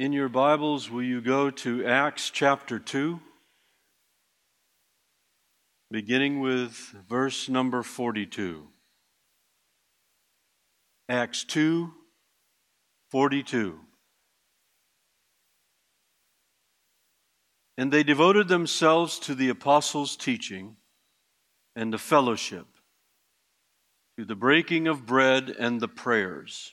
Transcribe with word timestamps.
In 0.00 0.14
your 0.14 0.30
Bibles, 0.30 0.90
will 0.90 1.02
you 1.02 1.20
go 1.20 1.50
to 1.50 1.84
Acts 1.84 2.30
chapter 2.30 2.78
2, 2.78 3.20
beginning 5.90 6.40
with 6.40 6.72
verse 7.06 7.50
number 7.50 7.82
42? 7.82 8.66
Acts 11.10 11.44
2 11.44 11.92
42. 13.10 13.78
And 17.76 17.92
they 17.92 18.02
devoted 18.02 18.48
themselves 18.48 19.18
to 19.18 19.34
the 19.34 19.50
apostles' 19.50 20.16
teaching 20.16 20.76
and 21.76 21.92
the 21.92 21.98
fellowship, 21.98 22.68
to 24.18 24.24
the 24.24 24.34
breaking 24.34 24.88
of 24.88 25.04
bread 25.04 25.50
and 25.50 25.78
the 25.78 25.88
prayers. 25.88 26.72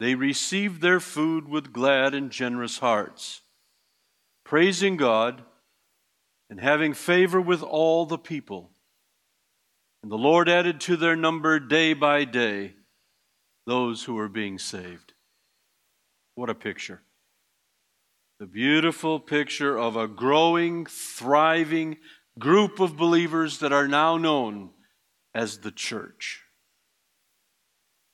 they 0.00 0.14
received 0.14 0.80
their 0.80 1.00
food 1.00 1.48
with 1.48 1.72
glad 1.72 2.14
and 2.14 2.30
generous 2.30 2.78
hearts, 2.78 3.42
praising 4.44 4.96
God 4.96 5.42
and 6.50 6.60
having 6.60 6.94
favor 6.94 7.40
with 7.40 7.62
all 7.62 8.06
the 8.06 8.18
people. 8.18 8.70
And 10.02 10.12
the 10.12 10.16
Lord 10.16 10.48
added 10.48 10.80
to 10.82 10.96
their 10.96 11.16
number 11.16 11.58
day 11.58 11.92
by 11.92 12.24
day 12.24 12.74
those 13.66 14.04
who 14.04 14.14
were 14.14 14.28
being 14.28 14.58
saved. 14.58 15.12
What 16.34 16.48
a 16.48 16.54
picture. 16.54 17.02
The 18.38 18.46
beautiful 18.46 19.18
picture 19.18 19.76
of 19.76 19.96
a 19.96 20.06
growing, 20.06 20.86
thriving 20.86 21.98
group 22.38 22.78
of 22.78 22.96
believers 22.96 23.58
that 23.58 23.72
are 23.72 23.88
now 23.88 24.16
known 24.16 24.70
as 25.34 25.58
the 25.58 25.72
church. 25.72 26.42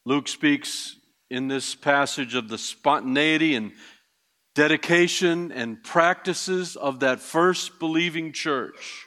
Luke 0.06 0.28
speaks 0.28 0.96
in 1.34 1.48
this 1.48 1.74
passage 1.74 2.36
of 2.36 2.48
the 2.48 2.56
spontaneity 2.56 3.56
and 3.56 3.72
dedication 4.54 5.50
and 5.50 5.82
practices 5.82 6.76
of 6.76 7.00
that 7.00 7.18
first 7.18 7.80
believing 7.80 8.32
church. 8.32 9.06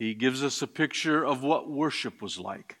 He 0.00 0.14
gives 0.14 0.42
us 0.42 0.60
a 0.60 0.66
picture 0.66 1.24
of 1.24 1.44
what 1.44 1.70
worship 1.70 2.20
was 2.20 2.38
like. 2.38 2.78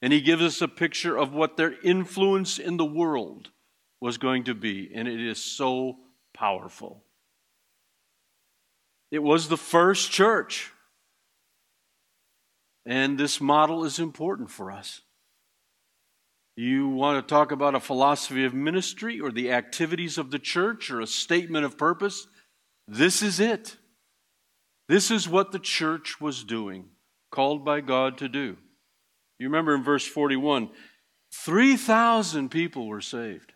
And 0.00 0.12
he 0.12 0.22
gives 0.22 0.42
us 0.42 0.62
a 0.62 0.68
picture 0.68 1.18
of 1.18 1.34
what 1.34 1.58
their 1.58 1.74
influence 1.82 2.58
in 2.58 2.78
the 2.78 2.86
world 2.86 3.50
was 4.00 4.16
going 4.16 4.44
to 4.44 4.54
be. 4.54 4.90
And 4.94 5.06
it 5.06 5.20
is 5.20 5.42
so 5.42 5.96
powerful. 6.32 7.04
It 9.10 9.22
was 9.22 9.48
the 9.48 9.56
first 9.58 10.10
church. 10.10 10.72
And 12.86 13.18
this 13.18 13.42
model 13.42 13.84
is 13.84 13.98
important 13.98 14.50
for 14.50 14.70
us. 14.72 15.02
You 16.60 16.88
want 16.88 17.24
to 17.24 17.32
talk 17.32 17.52
about 17.52 17.76
a 17.76 17.80
philosophy 17.80 18.44
of 18.44 18.52
ministry 18.52 19.20
or 19.20 19.30
the 19.30 19.52
activities 19.52 20.18
of 20.18 20.32
the 20.32 20.40
church 20.40 20.90
or 20.90 21.00
a 21.00 21.06
statement 21.06 21.64
of 21.64 21.78
purpose? 21.78 22.26
This 22.88 23.22
is 23.22 23.38
it. 23.38 23.76
This 24.88 25.12
is 25.12 25.28
what 25.28 25.52
the 25.52 25.60
church 25.60 26.20
was 26.20 26.42
doing, 26.42 26.86
called 27.30 27.64
by 27.64 27.80
God 27.80 28.18
to 28.18 28.28
do. 28.28 28.56
You 29.38 29.46
remember 29.46 29.72
in 29.72 29.84
verse 29.84 30.04
41 30.04 30.70
3,000 31.32 32.48
people 32.48 32.88
were 32.88 33.00
saved, 33.00 33.52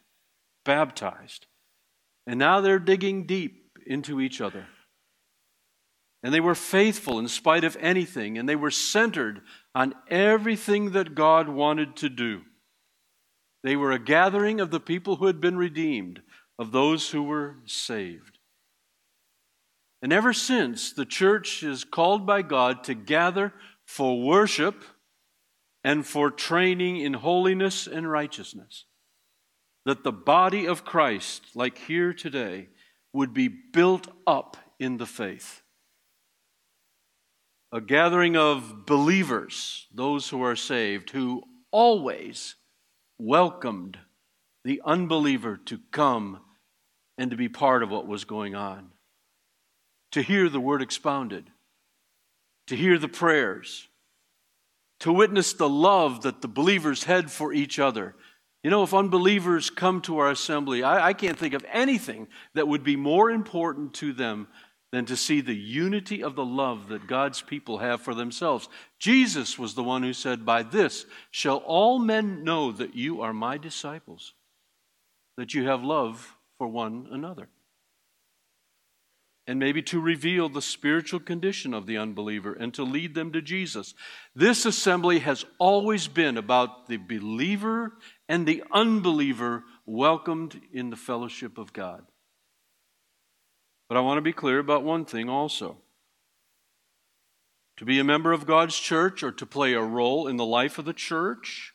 baptized, 0.64 1.46
and 2.24 2.38
now 2.38 2.60
they're 2.60 2.78
digging 2.78 3.26
deep 3.26 3.78
into 3.84 4.20
each 4.20 4.41
other. 4.41 4.66
And 6.22 6.32
they 6.32 6.38
were 6.38 6.54
faithful 6.54 7.18
in 7.18 7.26
spite 7.26 7.64
of 7.64 7.76
anything, 7.80 8.38
and 8.38 8.48
they 8.48 8.54
were 8.54 8.70
centered 8.70 9.41
on 9.74 9.92
everything 10.08 10.92
that 10.92 11.16
God 11.16 11.48
wanted 11.48 11.96
to 11.96 12.08
do. 12.08 12.42
They 13.62 13.76
were 13.76 13.92
a 13.92 13.98
gathering 13.98 14.60
of 14.60 14.70
the 14.70 14.80
people 14.80 15.16
who 15.16 15.26
had 15.26 15.40
been 15.40 15.56
redeemed, 15.56 16.22
of 16.58 16.72
those 16.72 17.10
who 17.10 17.22
were 17.22 17.56
saved. 17.64 18.38
And 20.02 20.12
ever 20.12 20.32
since, 20.32 20.92
the 20.92 21.06
church 21.06 21.62
is 21.62 21.84
called 21.84 22.26
by 22.26 22.42
God 22.42 22.84
to 22.84 22.94
gather 22.94 23.54
for 23.86 24.20
worship 24.20 24.84
and 25.84 26.06
for 26.06 26.30
training 26.30 26.96
in 26.96 27.14
holiness 27.14 27.86
and 27.86 28.10
righteousness. 28.10 28.84
That 29.84 30.02
the 30.02 30.12
body 30.12 30.66
of 30.66 30.84
Christ, 30.84 31.46
like 31.54 31.78
here 31.78 32.12
today, 32.12 32.68
would 33.12 33.32
be 33.32 33.48
built 33.48 34.08
up 34.26 34.56
in 34.78 34.96
the 34.96 35.06
faith. 35.06 35.62
A 37.72 37.80
gathering 37.80 38.36
of 38.36 38.86
believers, 38.86 39.86
those 39.94 40.28
who 40.28 40.42
are 40.42 40.56
saved, 40.56 41.10
who 41.10 41.42
always 41.70 42.56
welcomed 43.22 43.99
the 44.65 44.81
unbeliever 44.84 45.56
to 45.56 45.78
come 45.91 46.41
and 47.16 47.31
to 47.31 47.37
be 47.37 47.49
part 47.49 47.83
of 47.83 47.91
what 47.91 48.06
was 48.06 48.25
going 48.25 48.55
on, 48.55 48.91
to 50.10 50.22
hear 50.22 50.49
the 50.49 50.60
word 50.60 50.83
expounded, 50.83 51.49
to 52.66 52.77
hear 52.77 52.99
the 52.99 53.09
prayers, 53.09 53.87
to 55.00 55.12
witness 55.12 55.53
the 55.53 55.69
love 55.69 56.22
that 56.22 56.43
the 56.43 56.49
believers 56.49 57.05
had 57.05 57.31
for 57.31 57.53
each 57.53 57.78
other. 57.78 58.15
You 58.62 58.71
know, 58.71 58.83
if 58.83 58.94
unbelievers 58.94 59.71
come 59.71 60.00
to 60.03 60.19
our 60.19 60.31
assembly, 60.31 60.83
I, 60.83 61.09
I 61.09 61.12
can't 61.12 61.39
think 61.39 61.54
of 61.54 61.65
anything 61.72 62.28
that 62.54 62.69
would 62.69 62.84
be 62.84 62.97
more 62.97 63.31
important 63.31 63.94
to 63.94 64.12
them 64.12 64.49
than 64.92 65.06
to 65.06 65.16
see 65.16 65.41
the 65.41 65.56
unity 65.56 66.22
of 66.22 66.36
the 66.36 66.44
love 66.44 66.88
that 66.88 67.06
God's 67.06 67.41
people 67.41 67.78
have 67.78 68.03
for 68.03 68.14
themselves. 68.14 68.69
Jesus 68.98 69.58
was 69.58 69.75
the 69.75 69.82
one 69.82 70.03
who 70.03 70.12
said, 70.12 70.44
By 70.44 70.62
this 70.62 71.06
shall 71.30 71.56
all 71.58 71.98
men 71.98 72.44
know 72.44 72.70
that 72.72 72.94
you 72.94 73.22
are 73.22 73.32
my 73.32 73.56
disciples, 73.56 74.34
that 75.38 75.54
you 75.54 75.66
have 75.66 75.82
love 75.82 76.36
for 76.58 76.69
one 76.69 77.08
another. 77.10 77.48
And 79.47 79.58
maybe 79.58 79.82
to 79.82 79.98
reveal 79.98 80.48
the 80.48 80.62
spiritual 80.62 81.19
condition 81.19 81.74
of 81.74 81.86
the 81.86 81.97
unbeliever 81.97 82.53
and 82.53 82.72
to 82.74 82.84
lead 82.84 83.14
them 83.14 83.32
to 83.32 83.42
Jesus. 83.42 83.94
This 84.36 84.66
assembly 84.66 85.19
has 85.20 85.44
always 85.59 86.06
been 86.06 86.36
about 86.36 86.86
the 86.86 86.98
believer 86.98 87.94
and 88.28 88.47
the 88.47 88.62
unbeliever 88.70 89.64
welcomed 89.84 90.60
in 90.72 90.91
the 90.91 90.97
fellowship 90.97 91.59
of 91.59 91.72
God. 91.72 92.04
But 93.92 93.98
I 93.98 94.00
want 94.04 94.16
to 94.16 94.22
be 94.22 94.32
clear 94.32 94.58
about 94.58 94.84
one 94.84 95.04
thing 95.04 95.28
also. 95.28 95.76
To 97.76 97.84
be 97.84 97.98
a 97.98 98.04
member 98.04 98.32
of 98.32 98.47
God's 98.47 98.78
church 98.78 99.22
or 99.22 99.32
to 99.32 99.44
play 99.44 99.75
a 99.75 99.82
role 99.82 100.26
in 100.28 100.38
the 100.38 100.47
life 100.47 100.78
of 100.78 100.86
the 100.86 100.94
church, 100.94 101.75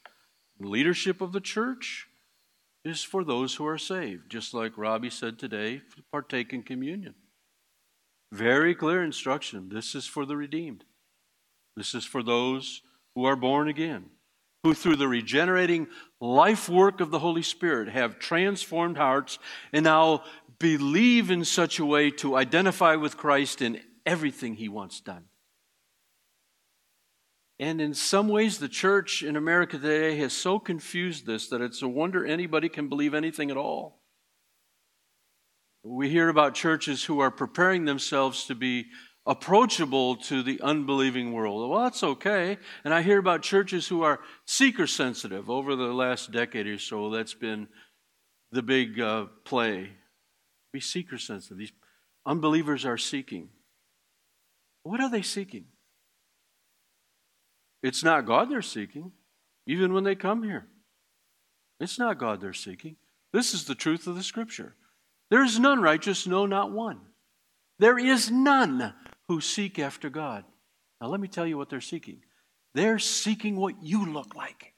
leadership 0.60 1.22
of 1.22 1.32
the 1.32 1.40
church, 1.40 2.08
is 2.84 3.04
for 3.04 3.24
those 3.24 3.54
who 3.54 3.68
are 3.68 3.78
saved, 3.78 4.32
just 4.32 4.56
like 4.56 4.80
Robbie 4.80 5.12
said 5.12 5.38
today, 5.38 5.84
partake 6.12 6.54
in 6.54 6.64
communion. 6.64 7.14
Very 8.32 8.74
clear 8.74 9.04
instruction. 9.04 9.70
This 9.70 9.94
is 9.94 10.08
for 10.08 10.26
the 10.26 10.36
redeemed. 10.36 10.86
This 11.76 11.94
is 11.94 12.04
for 12.04 12.24
those 12.24 12.82
who 13.14 13.26
are 13.26 13.36
born 13.36 13.68
again, 13.68 14.06
who 14.64 14.74
through 14.74 14.96
the 14.96 15.08
regenerating 15.08 15.86
life 16.20 16.68
work 16.68 17.00
of 17.00 17.12
the 17.12 17.20
Holy 17.20 17.44
Spirit 17.44 17.90
have 17.90 18.18
transformed 18.18 18.98
hearts 18.98 19.38
and 19.72 19.84
now 19.84 20.24
believe 20.60 21.30
in 21.30 21.46
such 21.46 21.80
a 21.80 21.86
way 21.86 22.12
to 22.12 22.36
identify 22.36 22.96
with 22.96 23.18
Christ 23.18 23.62
in 23.62 23.80
everything 24.06 24.56
he 24.56 24.70
wants 24.70 25.02
done. 25.02 25.26
And 27.60 27.82
in 27.82 27.94
some 27.94 28.28
ways, 28.28 28.60
the 28.60 28.70
church 28.70 29.24
in 29.24 29.36
America 29.36 29.78
today 29.78 30.16
has 30.18 30.34
so 30.34 30.60
confused 30.60 31.26
this 31.26 31.48
that 31.50 31.62
it's 31.62 31.82
a 31.82 31.88
wonder 31.88 32.26
anybody 32.26 32.70
can 32.70 32.88
believe 32.88 33.14
anything 33.14 33.50
at 33.50 33.58
all. 33.58 34.00
We 35.84 36.10
hear 36.10 36.30
about 36.30 36.54
churches 36.54 37.04
who 37.04 37.20
are 37.20 37.32
preparing 37.32 37.86
themselves 37.86 38.46
to 38.46 38.56
be 38.56 38.88
approachable 39.26 40.16
to 40.16 40.44
the 40.44 40.62
unbelieving 40.62 41.34
world. 41.34 41.70
Well, 41.70 41.84
that's 41.84 42.04
okay. 42.04 42.58
And 42.84 42.94
I 42.94 43.02
hear 43.02 43.18
about 43.18 43.42
churches 43.42 43.88
who 43.88 44.04
are 44.04 44.20
seeker 44.46 44.88
sensitive. 44.88 45.50
Over 45.50 45.76
the 45.76 45.94
last 45.94 46.32
decade 46.32 46.68
or 46.68 46.78
so, 46.78 47.10
that's 47.10 47.34
been 47.34 47.68
the 48.52 48.62
big 48.62 49.00
uh, 49.00 49.26
play 49.44 49.92
be 50.72 50.80
seeker 50.80 51.18
sensitive. 51.18 51.58
These 51.58 51.74
unbelievers 52.26 52.86
are 52.86 52.98
seeking. 52.98 53.50
What 54.84 55.00
are 55.00 55.10
they 55.10 55.22
seeking? 55.22 55.66
It's 57.84 58.04
not 58.04 58.26
God 58.26 58.50
they're 58.50 58.62
seeking, 58.62 59.12
even 59.66 59.94
when 59.94 60.04
they 60.04 60.16
come 60.16 60.44
here. 60.44 60.68
It's 61.80 62.00
not 62.00 62.18
God 62.18 62.42
they're 62.42 62.54
seeking. 62.54 62.96
This 63.34 63.54
is 63.54 63.66
the 63.66 63.76
truth 63.76 64.08
of 64.08 64.16
the 64.16 64.24
scripture. 64.24 64.76
There 65.30 65.44
is 65.44 65.60
none 65.60 65.82
righteous, 65.82 66.26
no, 66.26 66.46
not 66.46 66.72
one. 66.72 67.00
There 67.80 68.00
is 68.00 68.32
none 68.32 68.94
who 69.28 69.42
seek 69.42 69.78
after 69.78 70.10
God. 70.10 70.46
Now, 71.00 71.08
let 71.08 71.20
me 71.20 71.28
tell 71.28 71.46
you 71.46 71.58
what 71.58 71.70
they're 71.70 71.82
seeking. 71.82 72.22
They're 72.74 73.00
seeking 73.00 73.56
what 73.56 73.84
you 73.84 74.12
look 74.12 74.36
like. 74.36 74.74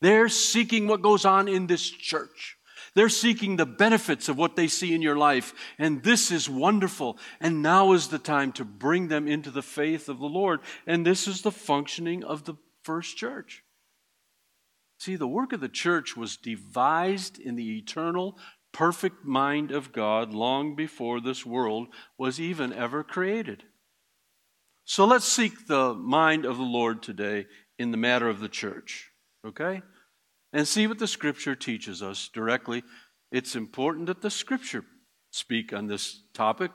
They're 0.00 0.28
seeking 0.28 0.86
what 0.86 1.02
goes 1.02 1.24
on 1.24 1.48
in 1.48 1.66
this 1.66 1.88
church. 1.88 2.56
They're 2.94 3.08
seeking 3.08 3.56
the 3.56 3.66
benefits 3.66 4.28
of 4.28 4.36
what 4.36 4.54
they 4.54 4.68
see 4.68 4.94
in 4.94 5.02
your 5.02 5.16
life. 5.16 5.54
And 5.78 6.02
this 6.02 6.30
is 6.30 6.48
wonderful. 6.48 7.18
And 7.40 7.62
now 7.62 7.92
is 7.92 8.08
the 8.08 8.18
time 8.18 8.52
to 8.52 8.64
bring 8.64 9.08
them 9.08 9.26
into 9.26 9.50
the 9.50 9.62
faith 9.62 10.08
of 10.08 10.18
the 10.18 10.26
Lord. 10.26 10.60
And 10.86 11.06
this 11.06 11.26
is 11.26 11.42
the 11.42 11.50
functioning 11.50 12.22
of 12.22 12.44
the 12.44 12.54
first 12.82 13.16
church. 13.16 13.62
See, 14.98 15.16
the 15.16 15.26
work 15.26 15.52
of 15.52 15.60
the 15.60 15.68
church 15.68 16.16
was 16.16 16.36
devised 16.36 17.38
in 17.40 17.56
the 17.56 17.78
eternal, 17.78 18.38
perfect 18.72 19.24
mind 19.24 19.70
of 19.70 19.92
God 19.92 20.32
long 20.32 20.76
before 20.76 21.20
this 21.20 21.44
world 21.44 21.88
was 22.18 22.38
even 22.40 22.72
ever 22.72 23.02
created. 23.02 23.64
So 24.84 25.04
let's 25.04 25.24
seek 25.24 25.66
the 25.66 25.94
mind 25.94 26.44
of 26.44 26.56
the 26.56 26.62
Lord 26.62 27.02
today 27.02 27.46
in 27.78 27.90
the 27.90 27.96
matter 27.96 28.28
of 28.28 28.40
the 28.40 28.48
church, 28.48 29.10
okay? 29.46 29.82
And 30.52 30.68
see 30.68 30.86
what 30.86 30.98
the 30.98 31.06
scripture 31.06 31.54
teaches 31.54 32.02
us 32.02 32.28
directly. 32.28 32.82
It's 33.30 33.56
important 33.56 34.06
that 34.06 34.20
the 34.20 34.30
scripture 34.30 34.84
speak 35.30 35.72
on 35.72 35.86
this 35.86 36.22
topic, 36.34 36.72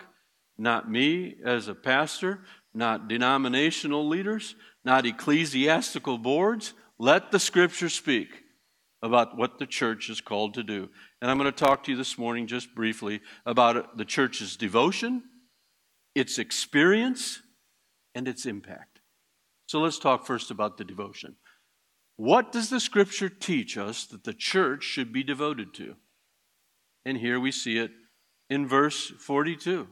not 0.58 0.90
me 0.90 1.36
as 1.46 1.68
a 1.68 1.76
pastor, 1.76 2.40
not 2.74 3.08
denominational 3.08 4.08
leaders, 4.08 4.56
not 4.84 5.06
ecclesiastical 5.06 6.18
boards. 6.18 6.74
Let 6.98 7.32
the 7.32 7.40
scripture 7.40 7.90
speak 7.90 8.30
about 9.04 9.38
what 9.38 9.60
the 9.60 9.68
church 9.68 10.10
is 10.10 10.22
called 10.22 10.56
to 10.56 10.64
do. 10.64 10.90
And 11.22 11.30
I'm 11.30 11.38
going 11.38 11.52
to 11.52 11.58
talk 11.58 11.84
to 11.84 11.92
you 11.92 11.98
this 11.98 12.18
morning 12.18 12.48
just 12.48 12.74
briefly 12.74 13.22
about 13.46 13.98
the 13.98 14.06
church's 14.06 14.58
devotion, 14.58 15.24
its 16.16 16.40
experience, 16.40 17.42
and 18.16 18.28
its 18.28 18.48
impact. 18.48 19.02
So 19.68 19.80
let's 19.80 20.00
talk 20.00 20.26
first 20.26 20.50
about 20.50 20.78
the 20.78 20.84
devotion. 20.84 21.36
What 22.18 22.52
does 22.52 22.70
the 22.70 22.80
scripture 22.80 23.30
teach 23.30 23.78
us 23.78 24.06
that 24.08 24.24
the 24.24 24.34
church 24.34 24.84
should 24.84 25.14
be 25.14 25.24
devoted 25.24 25.74
to? 25.76 25.96
And 27.06 27.18
here 27.18 27.40
we 27.40 27.52
see 27.52 27.78
it 27.78 27.92
in 28.50 28.68
verse 28.68 29.12
42. 29.20 29.88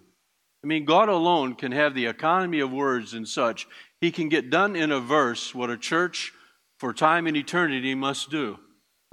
I 0.63 0.67
mean, 0.67 0.85
God 0.85 1.07
alone 1.07 1.53
can 1.53 1.71
have 1.71 1.93
the 1.93 2.07
economy 2.07 2.59
of 2.59 2.71
words 2.71 3.13
and 3.13 3.27
such. 3.27 3.67
He 4.01 4.11
can 4.11 4.29
get 4.29 4.49
done 4.49 4.75
in 4.75 4.91
a 4.91 4.99
verse 4.99 5.53
what 5.53 5.69
a 5.69 5.77
church 5.77 6.33
for 6.77 6.91
time 6.91 7.27
and 7.27 7.37
eternity 7.37 7.93
must 7.93 8.31
do. 8.31 8.57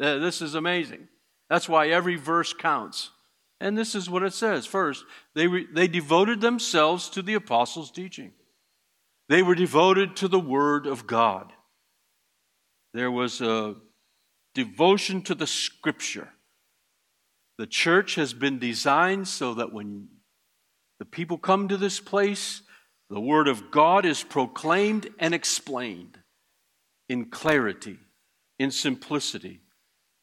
Uh, 0.01 0.17
this 0.19 0.41
is 0.41 0.55
amazing. 0.55 1.09
That's 1.51 1.69
why 1.69 1.89
every 1.89 2.17
verse 2.17 2.55
counts. 2.55 3.11
And 3.61 3.77
this 3.77 3.95
is 3.95 4.09
what 4.09 4.23
it 4.23 4.33
says. 4.33 4.65
First, 4.65 5.05
they, 5.35 5.47
re- 5.47 5.69
they 5.71 5.87
devoted 5.87 6.41
themselves 6.41 7.11
to 7.11 7.23
the 7.23 7.35
apostles' 7.35 7.91
teaching, 7.91 8.33
they 9.29 9.43
were 9.43 9.55
devoted 9.55 10.17
to 10.17 10.29
the 10.29 10.41
Word 10.41 10.87
of 10.87 11.07
God. 11.07 11.53
There 12.95 13.11
was 13.11 13.41
a 13.41 13.77
devotion 14.55 15.23
to 15.23 15.35
the 15.35 15.47
Scripture. 15.47 16.29
The 17.59 17.67
church 17.67 18.17
has 18.17 18.35
been 18.35 18.59
designed 18.59 19.29
so 19.29 19.55
that 19.55 19.73
when 19.73 20.09
the 20.99 21.05
people 21.05 21.39
come 21.39 21.69
to 21.69 21.77
this 21.77 22.01
place, 22.01 22.63
the 23.09 23.21
Word 23.21 23.49
of 23.49 23.71
God 23.71 24.05
is 24.05 24.23
proclaimed 24.23 25.09
and 25.19 25.35
explained 25.35 26.19
in 27.09 27.27
clarity, 27.27 27.99
in 28.59 28.71
simplicity, 28.71 29.61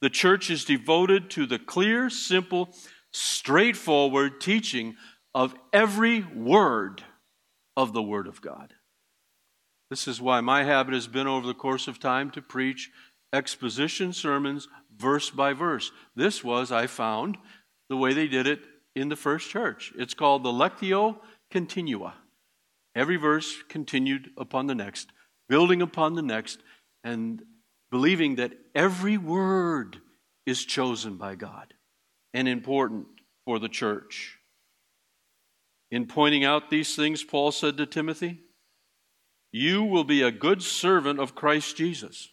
the 0.01 0.09
church 0.09 0.49
is 0.49 0.65
devoted 0.65 1.29
to 1.31 1.45
the 1.45 1.59
clear, 1.59 2.09
simple, 2.09 2.69
straightforward 3.11 4.39
teaching 4.39 4.95
of 5.35 5.53
every 5.73 6.21
word 6.23 7.03
of 7.75 7.93
the 7.93 8.01
Word 8.01 8.27
of 8.27 8.41
God. 8.41 8.73
This 9.89 10.07
is 10.07 10.21
why 10.21 10.41
my 10.41 10.63
habit 10.63 10.93
has 10.93 11.07
been 11.07 11.27
over 11.27 11.47
the 11.47 11.53
course 11.53 11.87
of 11.87 11.99
time 11.99 12.29
to 12.31 12.41
preach 12.41 12.91
exposition 13.33 14.13
sermons 14.13 14.67
verse 14.95 15.29
by 15.29 15.53
verse. 15.53 15.91
This 16.15 16.43
was, 16.43 16.71
I 16.71 16.87
found, 16.87 17.37
the 17.89 17.97
way 17.97 18.13
they 18.13 18.27
did 18.27 18.45
it 18.45 18.61
in 18.95 19.09
the 19.09 19.15
first 19.15 19.49
church. 19.49 19.91
It's 19.97 20.13
called 20.13 20.43
the 20.43 20.51
Lectio 20.51 21.17
Continua. 21.49 22.13
Every 22.95 23.15
verse 23.15 23.63
continued 23.67 24.29
upon 24.37 24.67
the 24.67 24.75
next, 24.75 25.11
building 25.47 25.81
upon 25.81 26.15
the 26.15 26.21
next, 26.21 26.59
and 27.03 27.41
believing 27.91 28.35
that 28.35 28.53
every 28.75 29.17
word 29.17 29.97
is 30.45 30.65
chosen 30.65 31.15
by 31.15 31.35
God 31.35 31.73
and 32.33 32.47
important 32.47 33.07
for 33.45 33.57
the 33.57 33.69
church. 33.69 34.37
In 35.91 36.05
pointing 36.05 36.43
out 36.43 36.69
these 36.69 36.95
things, 36.95 37.23
Paul 37.23 37.51
said 37.51 37.77
to 37.77 37.85
Timothy, 37.85 38.41
You 39.51 39.83
will 39.83 40.03
be 40.03 40.21
a 40.21 40.31
good 40.31 40.61
servant 40.61 41.19
of 41.19 41.35
Christ 41.35 41.77
Jesus, 41.77 42.29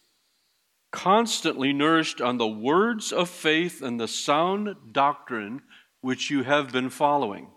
constantly 0.91 1.73
nourished 1.73 2.21
on 2.21 2.37
the 2.37 2.47
words 2.47 3.11
of 3.11 3.29
faith 3.29 3.81
and 3.81 3.99
the 3.99 4.07
sound 4.07 4.75
doctrine 4.91 5.61
which 6.01 6.29
you 6.29 6.43
have 6.43 6.71
been 6.71 6.89
following. 6.89 7.47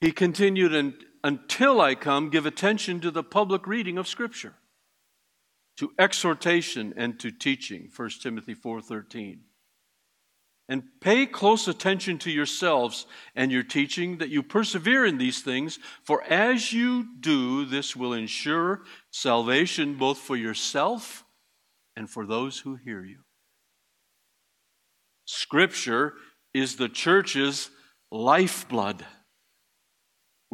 He 0.00 0.12
continued, 0.12 0.94
Until 1.24 1.80
I 1.80 1.94
come, 1.94 2.30
give 2.30 2.46
attention 2.46 3.00
to 3.00 3.10
the 3.10 3.24
public 3.24 3.66
reading 3.66 3.98
of 3.98 4.06
Scripture 4.06 4.54
to 5.76 5.92
exhortation 5.98 6.94
and 6.96 7.18
to 7.18 7.30
teaching 7.30 7.90
1 7.94 8.10
timothy 8.20 8.54
4.13 8.54 9.38
and 10.68 10.82
pay 11.00 11.26
close 11.26 11.68
attention 11.68 12.18
to 12.18 12.30
yourselves 12.30 13.06
and 13.34 13.52
your 13.52 13.62
teaching 13.62 14.18
that 14.18 14.30
you 14.30 14.42
persevere 14.42 15.04
in 15.04 15.18
these 15.18 15.42
things 15.42 15.78
for 16.02 16.22
as 16.24 16.72
you 16.72 17.06
do 17.20 17.64
this 17.64 17.94
will 17.94 18.12
ensure 18.12 18.82
salvation 19.10 19.94
both 19.94 20.18
for 20.18 20.36
yourself 20.36 21.24
and 21.96 22.08
for 22.08 22.24
those 22.26 22.58
who 22.58 22.76
hear 22.76 23.04
you 23.04 23.20
scripture 25.26 26.14
is 26.54 26.76
the 26.76 26.88
church's 26.88 27.70
lifeblood 28.10 29.04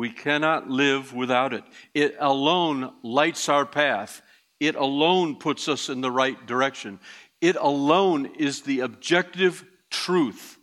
we 0.00 0.08
cannot 0.08 0.70
live 0.70 1.12
without 1.12 1.52
it. 1.52 1.62
It 1.92 2.16
alone 2.18 2.90
lights 3.02 3.50
our 3.50 3.66
path. 3.66 4.22
It 4.58 4.74
alone 4.74 5.36
puts 5.36 5.68
us 5.68 5.90
in 5.90 6.00
the 6.00 6.10
right 6.10 6.46
direction. 6.46 7.00
It 7.42 7.56
alone 7.56 8.24
is 8.38 8.62
the 8.62 8.80
objective 8.80 9.62
truth 9.90 10.58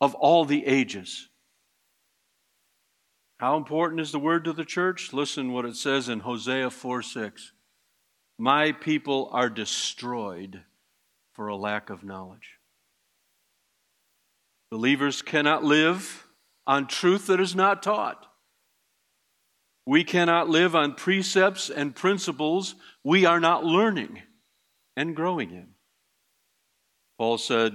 of 0.00 0.14
all 0.14 0.44
the 0.44 0.66
ages. 0.66 1.28
How 3.38 3.56
important 3.56 4.00
is 4.00 4.12
the 4.12 4.18
word 4.18 4.44
to 4.44 4.52
the 4.52 4.64
church? 4.64 5.12
Listen 5.12 5.52
what 5.52 5.64
it 5.64 5.76
says 5.76 6.08
in 6.08 6.20
Hosea 6.20 6.70
4 6.70 7.02
6. 7.02 7.52
My 8.38 8.72
people 8.72 9.28
are 9.32 9.48
destroyed 9.48 10.62
for 11.32 11.48
a 11.48 11.56
lack 11.56 11.90
of 11.90 12.04
knowledge. 12.04 12.58
Believers 14.70 15.22
cannot 15.22 15.62
live 15.62 16.26
on 16.66 16.86
truth 16.86 17.26
that 17.26 17.40
is 17.40 17.54
not 17.54 17.82
taught. 17.82 18.26
We 19.86 20.02
cannot 20.02 20.48
live 20.48 20.74
on 20.74 20.94
precepts 20.94 21.68
and 21.68 21.94
principles 21.94 22.74
we 23.04 23.26
are 23.26 23.40
not 23.40 23.64
learning 23.64 24.22
and 24.96 25.14
growing 25.14 25.50
in. 25.50 25.68
Paul 27.18 27.38
said 27.38 27.74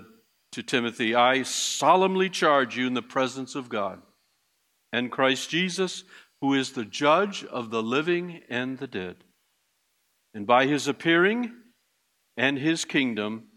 to 0.52 0.64
Timothy, 0.64 1.16
I 1.16 1.44
solemnly 1.44 2.30
charge 2.30 2.78
you 2.78 2.88
in 2.88 2.94
the 2.94 3.02
presence 3.02 3.56
of 3.56 3.70
God 3.70 4.02
and 4.92 5.12
Christ 5.12 5.50
Jesus, 5.50 6.04
who 6.42 6.54
is 6.54 6.72
the 6.72 6.86
judge 6.86 7.44
of 7.44 7.70
the 7.70 7.84
living 7.84 8.42
and 8.50 8.78
the 8.78 8.88
dead. 8.88 9.18
And 10.34 10.48
by 10.48 10.66
his 10.66 10.88
appearing 10.88 11.52
and 12.38 12.58
his 12.58 12.86
kingdom, 12.86 13.48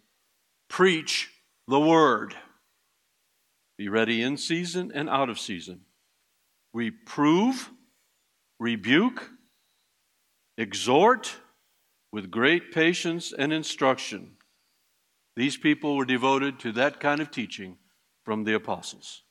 preach 0.68 1.30
the 1.68 1.80
word. 1.80 2.34
Be 3.78 3.88
ready 3.88 4.22
in 4.22 4.36
season 4.36 4.92
and 4.94 5.08
out 5.08 5.30
of 5.30 5.38
season. 5.38 5.82
Reprove 6.74 7.70
rebuke, 8.62 9.28
exhort 10.56 11.34
with 12.12 12.30
great 12.30 12.72
patience 12.72 13.32
and 13.36 13.52
instruction. 13.52 14.36
These 15.36 15.56
people 15.56 15.96
were 15.96 16.04
devoted 16.04 16.58
to 16.60 16.72
that 16.72 17.00
kind 17.00 17.20
of 17.20 17.30
teaching 17.30 17.78
from 18.24 18.44
the 18.44 18.54
apostles. 18.54 19.22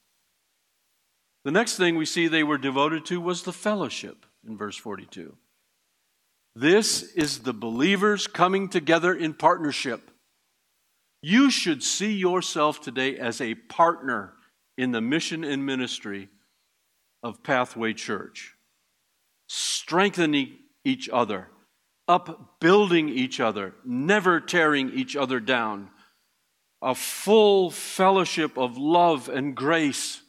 The 1.43 1.51
next 1.51 1.77
thing 1.77 1.95
we 1.95 2.05
see 2.05 2.27
they 2.27 2.43
were 2.43 2.57
devoted 2.57 3.05
to 3.05 3.19
was 3.19 3.43
the 3.43 3.53
fellowship 3.53 4.25
in 4.47 4.57
verse 4.57 4.77
42. 4.77 5.35
This 6.55 7.03
is 7.13 7.39
the 7.39 7.53
believers 7.53 8.27
coming 8.27 8.67
together 8.67 9.13
in 9.13 9.33
partnership. 9.33 10.11
You 11.21 11.49
should 11.49 11.83
see 11.83 12.13
yourself 12.13 12.81
today 12.81 13.17
as 13.17 13.39
a 13.39 13.55
partner 13.55 14.33
in 14.77 14.91
the 14.91 15.01
mission 15.01 15.43
and 15.43 15.65
ministry 15.65 16.29
of 17.23 17.43
Pathway 17.43 17.93
Church 17.93 18.55
strengthening 19.47 20.57
each 20.85 21.09
other, 21.09 21.49
upbuilding 22.11 23.07
each 23.09 23.39
other, 23.39 23.73
never 23.85 24.41
tearing 24.41 24.91
each 24.91 25.15
other 25.15 25.39
down. 25.39 25.89
a 26.81 26.95
full 26.95 27.69
fellowship 27.69 28.57
of 28.57 28.77
love 28.77 29.29
and 29.29 29.55
grace 29.55 30.21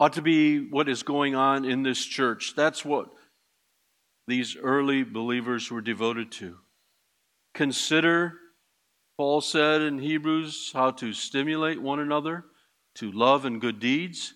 ought 0.00 0.14
to 0.14 0.22
be 0.22 0.58
what 0.70 0.88
is 0.88 1.02
going 1.02 1.34
on 1.34 1.64
in 1.64 1.82
this 1.82 2.04
church. 2.04 2.54
That's 2.56 2.84
what 2.84 3.10
these 4.26 4.56
early 4.56 5.02
believers 5.02 5.70
were 5.70 5.80
devoted 5.80 6.32
to. 6.32 6.56
Consider, 7.54 8.34
Paul 9.16 9.40
said 9.40 9.82
in 9.82 9.98
Hebrews, 9.98 10.70
how 10.72 10.92
to 10.92 11.12
stimulate 11.12 11.82
one 11.82 11.98
another 11.98 12.44
to 12.96 13.12
love 13.12 13.44
and 13.44 13.60
good 13.60 13.80
deeds, 13.80 14.34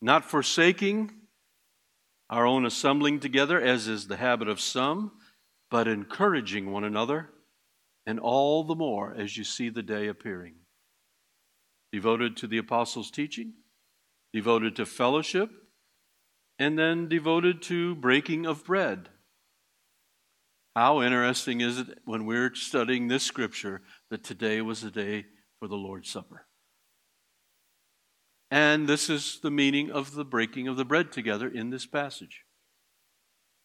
not 0.00 0.24
forsaking 0.24 1.10
our 2.30 2.46
own 2.46 2.64
assembling 2.64 3.20
together, 3.20 3.60
as 3.60 3.88
is 3.88 4.06
the 4.06 4.16
habit 4.16 4.48
of 4.48 4.60
some, 4.60 5.12
but 5.70 5.88
encouraging 5.88 6.70
one 6.70 6.84
another, 6.84 7.30
and 8.06 8.18
all 8.18 8.64
the 8.64 8.74
more 8.74 9.14
as 9.14 9.36
you 9.36 9.44
see 9.44 9.68
the 9.68 9.82
day 9.82 10.08
appearing. 10.08 10.54
Devoted 11.92 12.36
to 12.38 12.46
the 12.46 12.58
apostles' 12.58 13.10
teaching, 13.10 13.52
devoted 14.32 14.76
to 14.76 14.86
fellowship, 14.86 15.50
and 16.58 16.78
then 16.78 17.08
devoted 17.08 17.62
to 17.62 17.94
breaking 17.94 18.46
of 18.46 18.64
bread. 18.64 19.08
How 20.74 21.02
interesting 21.02 21.60
is 21.60 21.78
it 21.78 21.98
when 22.04 22.24
we're 22.24 22.54
studying 22.54 23.08
this 23.08 23.24
scripture 23.24 23.82
that 24.10 24.22
today 24.24 24.60
was 24.60 24.80
the 24.80 24.90
day 24.90 25.26
for 25.58 25.68
the 25.68 25.76
Lord's 25.76 26.10
Supper? 26.10 26.46
And 28.50 28.88
this 28.88 29.10
is 29.10 29.40
the 29.42 29.50
meaning 29.50 29.90
of 29.90 30.14
the 30.14 30.24
breaking 30.24 30.68
of 30.68 30.76
the 30.76 30.84
bread 30.84 31.12
together 31.12 31.48
in 31.48 31.70
this 31.70 31.84
passage. 31.84 32.44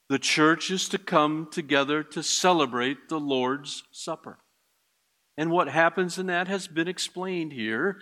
The 0.10 0.19
church 0.19 0.69
is 0.69 0.89
to 0.89 0.98
come 0.98 1.48
together 1.51 2.03
to 2.03 2.24
celebrate 2.24 3.10
the 3.10 3.19
Lord's 3.19 3.83
Supper. 3.91 4.39
And 5.38 5.50
what 5.50 5.69
happens 5.69 6.19
in 6.19 6.27
that 6.27 6.48
has 6.48 6.67
been 6.67 6.88
explained 6.88 7.53
here. 7.53 8.00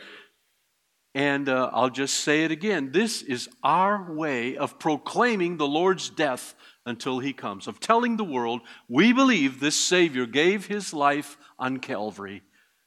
And 1.13 1.47
uh, 1.47 1.69
I'll 1.73 1.89
just 1.89 2.17
say 2.17 2.43
it 2.43 2.51
again. 2.51 2.91
This 2.91 3.21
is 3.21 3.49
our 3.63 4.13
way 4.13 4.57
of 4.57 4.79
proclaiming 4.79 5.57
the 5.57 5.67
Lord's 5.67 6.09
death 6.09 6.55
until 6.85 7.19
he 7.19 7.33
comes, 7.33 7.67
of 7.67 7.79
telling 7.79 8.17
the 8.17 8.23
world 8.23 8.61
we 8.89 9.13
believe 9.13 9.59
this 9.59 9.79
Savior 9.79 10.25
gave 10.25 10.65
his 10.65 10.93
life 10.93 11.37
on 11.59 11.77
Calvary, 11.77 12.41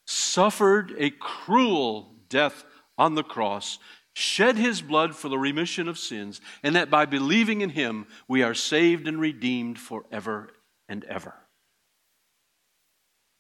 suffered 0.07 0.95
a 0.99 1.11
cruel 1.11 2.17
death 2.29 2.65
on 2.99 3.15
the 3.15 3.23
cross, 3.23 3.79
shed 4.15 4.57
his 4.57 4.81
blood 4.81 5.15
for 5.15 5.29
the 5.29 5.39
remission 5.39 5.89
of 5.89 5.99
sins, 5.99 6.41
and 6.63 6.75
that 6.77 6.89
by 6.89 7.05
believing 7.05 7.61
in 7.61 7.71
him 7.71 8.07
we 8.27 8.43
are 8.43 8.55
saved 8.55 9.07
and 9.07 9.21
redeemed 9.21 9.79
forever 9.79 10.51
and 10.89 11.05
ever. 11.05 11.35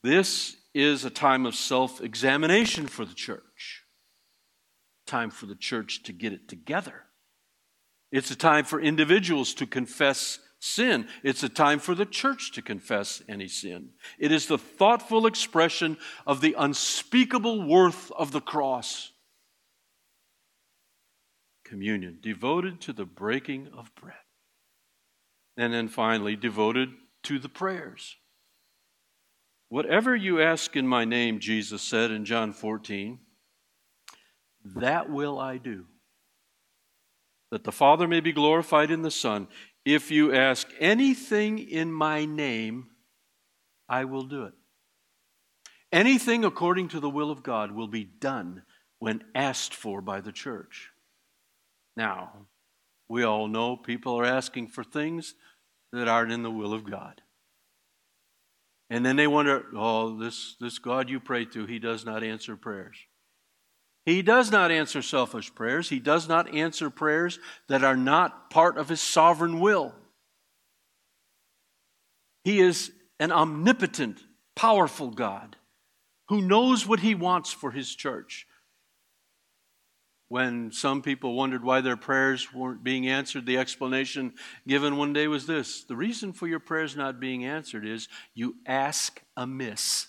This 0.02 0.56
is 0.74 1.04
a 1.04 1.10
time 1.10 1.46
of 1.46 1.54
self 1.54 2.02
examination 2.02 2.86
for 2.86 3.04
the 3.04 3.14
church, 3.14 3.84
time 5.06 5.30
for 5.30 5.46
the 5.46 5.54
church 5.54 6.02
to 6.02 6.12
get 6.12 6.32
it 6.32 6.48
together. 6.48 7.04
It's 8.12 8.30
a 8.30 8.36
time 8.36 8.64
for 8.64 8.80
individuals 8.80 9.54
to 9.54 9.66
confess 9.66 10.38
sin. 10.60 11.08
It's 11.22 11.42
a 11.42 11.48
time 11.48 11.78
for 11.78 11.94
the 11.94 12.06
church 12.06 12.52
to 12.52 12.62
confess 12.62 13.22
any 13.28 13.48
sin. 13.48 13.90
It 14.18 14.32
is 14.32 14.46
the 14.46 14.58
thoughtful 14.58 15.26
expression 15.26 15.96
of 16.26 16.40
the 16.40 16.54
unspeakable 16.58 17.66
worth 17.66 18.10
of 18.12 18.32
the 18.32 18.40
cross 18.40 19.10
communion, 21.64 22.18
devoted 22.20 22.80
to 22.82 22.92
the 22.92 23.04
breaking 23.04 23.68
of 23.76 23.94
bread. 23.94 24.14
And 25.56 25.72
then 25.72 25.88
finally, 25.88 26.36
devoted 26.36 26.90
to 27.24 27.38
the 27.38 27.48
prayers. 27.48 28.16
Whatever 29.68 30.14
you 30.14 30.40
ask 30.40 30.76
in 30.76 30.86
my 30.86 31.04
name, 31.04 31.40
Jesus 31.40 31.82
said 31.82 32.10
in 32.10 32.24
John 32.24 32.52
14, 32.52 33.18
that 34.76 35.10
will 35.10 35.38
I 35.38 35.58
do, 35.58 35.86
that 37.50 37.64
the 37.64 37.72
Father 37.72 38.08
may 38.08 38.20
be 38.20 38.32
glorified 38.32 38.90
in 38.90 39.02
the 39.02 39.10
Son. 39.10 39.48
If 39.84 40.10
you 40.10 40.32
ask 40.32 40.66
anything 40.80 41.58
in 41.58 41.92
my 41.92 42.24
name, 42.24 42.88
I 43.88 44.04
will 44.04 44.24
do 44.24 44.44
it. 44.44 44.54
Anything 45.92 46.44
according 46.44 46.88
to 46.88 47.00
the 47.00 47.10
will 47.10 47.30
of 47.30 47.42
God 47.42 47.72
will 47.72 47.88
be 47.88 48.04
done 48.04 48.62
when 48.98 49.22
asked 49.34 49.74
for 49.74 50.00
by 50.00 50.20
the 50.20 50.32
church. 50.32 50.90
Now, 51.96 52.32
we 53.08 53.22
all 53.22 53.48
know 53.48 53.76
people 53.76 54.14
are 54.18 54.24
asking 54.24 54.68
for 54.68 54.82
things 54.82 55.34
that 55.92 56.08
aren't 56.08 56.32
in 56.32 56.42
the 56.42 56.50
will 56.50 56.72
of 56.72 56.88
God. 56.90 57.20
And 58.90 59.04
then 59.04 59.16
they 59.16 59.26
wonder, 59.26 59.64
oh, 59.74 60.18
this, 60.18 60.56
this 60.60 60.78
God 60.78 61.08
you 61.08 61.20
pray 61.20 61.44
to, 61.46 61.66
he 61.66 61.78
does 61.78 62.04
not 62.04 62.22
answer 62.22 62.56
prayers. 62.56 62.96
He 64.04 64.20
does 64.20 64.50
not 64.50 64.70
answer 64.70 65.00
selfish 65.00 65.54
prayers. 65.54 65.88
He 65.88 65.98
does 65.98 66.28
not 66.28 66.52
answer 66.54 66.90
prayers 66.90 67.38
that 67.68 67.82
are 67.82 67.96
not 67.96 68.50
part 68.50 68.76
of 68.76 68.88
his 68.88 69.00
sovereign 69.00 69.60
will. 69.60 69.94
He 72.44 72.60
is 72.60 72.92
an 73.18 73.32
omnipotent, 73.32 74.22
powerful 74.54 75.10
God 75.10 75.56
who 76.28 76.42
knows 76.42 76.86
what 76.86 77.00
he 77.00 77.14
wants 77.14 77.52
for 77.52 77.70
his 77.70 77.94
church 77.94 78.46
when 80.28 80.72
some 80.72 81.02
people 81.02 81.34
wondered 81.34 81.62
why 81.62 81.80
their 81.80 81.96
prayers 81.96 82.52
weren't 82.52 82.82
being 82.82 83.06
answered, 83.08 83.46
the 83.46 83.58
explanation 83.58 84.32
given 84.66 84.96
one 84.96 85.12
day 85.12 85.28
was 85.28 85.46
this 85.46 85.84
The 85.84 85.96
reason 85.96 86.32
for 86.32 86.46
your 86.46 86.60
prayers 86.60 86.96
not 86.96 87.20
being 87.20 87.44
answered 87.44 87.86
is 87.86 88.08
you 88.34 88.56
ask 88.66 89.22
amiss. 89.36 90.08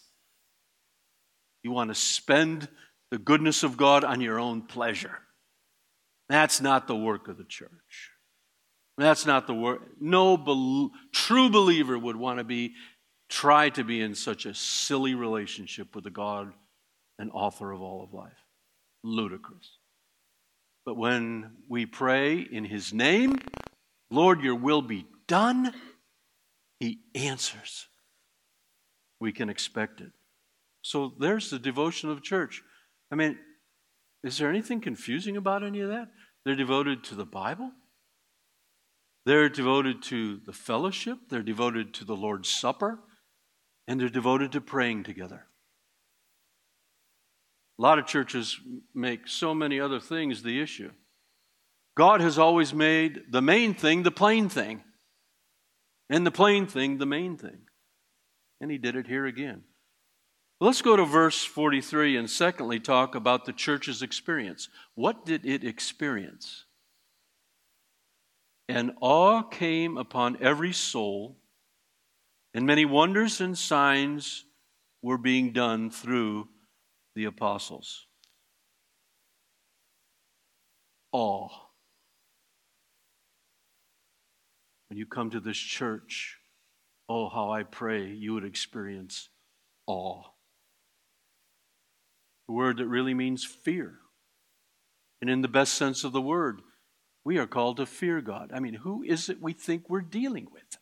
You 1.64 1.72
want 1.72 1.90
to 1.90 1.96
spend 1.96 2.70
the 3.12 3.18
goodness 3.18 3.64
of 3.64 3.78
God 3.78 4.04
on 4.04 4.22
your 4.22 4.40
own 4.40 4.62
pleasure. 4.62 5.20
That's 6.30 6.62
not 6.62 6.88
the 6.88 6.96
work 6.96 7.28
of 7.28 7.38
the 7.38 7.44
church. 7.44 8.12
That's 8.98 9.26
not 9.26 9.48
the 9.48 9.54
work. 9.54 9.82
No 10.00 10.38
be- 10.38 10.90
true 11.14 11.50
believer 11.50 11.98
would 12.00 12.16
want 12.16 12.40
to 12.40 12.44
be, 12.44 12.74
try 13.30 13.70
to 13.72 13.84
be 13.84 14.02
in 14.02 14.16
such 14.16 14.46
a 14.46 14.54
silly 14.54 15.14
relationship 15.14 15.94
with 15.94 16.04
the 16.04 16.10
God 16.10 16.54
and 17.20 17.30
author 17.32 17.72
of 17.72 17.82
all 17.82 18.04
of 18.04 18.14
life. 18.14 18.32
Ludicrous. 19.04 19.70
But 20.86 20.98
when 20.98 21.52
we 21.68 21.86
pray 21.86 22.40
in 22.40 22.66
His 22.66 22.94
name, 22.94 23.40
Lord, 24.12 24.42
your 24.42 24.56
will 24.56 24.82
be 24.82 25.08
done, 25.28 25.74
He 26.80 27.00
answers. 27.16 27.88
We 29.20 29.32
can 29.32 29.50
expect 29.50 30.02
it. 30.02 30.12
So 30.84 31.14
there's 31.20 31.50
the 31.50 31.58
devotion 31.58 32.10
of 32.10 32.18
the 32.18 32.22
church. 32.22 32.62
I 33.12 33.16
mean, 33.16 33.40
is 34.24 34.38
there 34.38 34.50
anything 34.50 34.82
confusing 34.82 35.38
about 35.38 35.64
any 35.64 35.82
of 35.82 35.90
that? 35.90 36.10
They're 36.46 36.56
devoted 36.56 37.04
to 37.06 37.16
the 37.16 37.26
Bible. 37.26 37.72
They're 39.26 39.50
devoted 39.50 40.04
to 40.04 40.40
the 40.46 40.54
fellowship. 40.54 41.18
They're 41.30 41.42
devoted 41.42 41.96
to 41.96 42.06
the 42.06 42.16
Lord's 42.16 42.50
Supper. 42.50 43.00
And 43.88 44.00
they're 44.00 44.10
devoted 44.10 44.52
to 44.52 44.62
praying 44.62 45.04
together. 45.04 45.48
A 47.78 47.82
lot 47.82 48.00
of 48.00 48.06
churches 48.06 48.60
make 48.94 49.28
so 49.28 49.54
many 49.54 49.80
other 49.80 50.00
things 50.00 50.44
the 50.44 50.62
issue. 50.62 50.92
God 51.98 52.22
has 52.22 52.38
always 52.38 52.74
made 52.74 53.32
the 53.32 53.42
main 53.42 53.74
thing 53.74 54.04
the 54.04 54.12
plain 54.12 54.50
thing, 54.50 54.84
and 56.10 56.26
the 56.26 56.32
plain 56.32 56.68
thing 56.68 56.98
the 56.98 57.06
main 57.06 57.38
thing. 57.38 57.60
And 58.62 58.72
He 58.72 58.78
did 58.78 58.96
it 58.96 59.08
here 59.08 59.26
again. 59.26 59.64
Let's 60.62 60.82
go 60.82 60.96
to 60.96 61.04
verse 61.04 61.44
43 61.44 62.16
and 62.16 62.30
secondly 62.30 62.80
talk 62.80 63.14
about 63.14 63.44
the 63.44 63.52
church's 63.52 64.02
experience. 64.02 64.70
What 64.96 65.26
did 65.26 65.46
it 65.46 65.66
experience? 65.66 66.64
And 68.70 68.94
awe 69.02 69.44
came 69.44 69.98
upon 69.98 70.38
every 70.42 70.72
soul, 70.72 71.38
and 72.54 72.66
many 72.66 72.86
wonders 72.86 73.42
and 73.42 73.58
signs 73.58 74.46
were 75.02 75.18
being 75.18 75.52
done 75.52 75.90
through 75.92 76.48
the 77.16 77.26
apostles. 77.26 78.06
Awe. 81.12 81.50
When 84.90 84.98
you 84.98 85.06
come 85.06 85.32
to 85.32 85.40
this 85.40 85.58
church, 85.58 86.38
oh, 87.10 87.30
how 87.30 87.52
I 87.52 87.64
pray 87.64 88.08
you 88.08 88.34
would 88.34 88.46
experience 88.46 89.30
awe. 89.88 90.24
A 92.48 92.52
word 92.52 92.78
that 92.78 92.88
really 92.88 93.14
means 93.14 93.44
fear. 93.44 94.00
And 95.22 95.30
in 95.30 95.42
the 95.42 95.48
best 95.48 95.74
sense 95.74 96.04
of 96.04 96.12
the 96.12 96.22
word, 96.22 96.62
we 97.24 97.38
are 97.38 97.48
called 97.48 97.78
to 97.78 97.86
fear 97.86 98.22
God. 98.22 98.52
I 98.54 98.60
mean, 98.60 98.76
who 98.76 99.02
is 99.02 99.30
it 99.30 99.42
we 99.42 99.54
think 99.54 99.90
we're 99.90 100.02
dealing 100.02 100.48
with? 100.52 100.78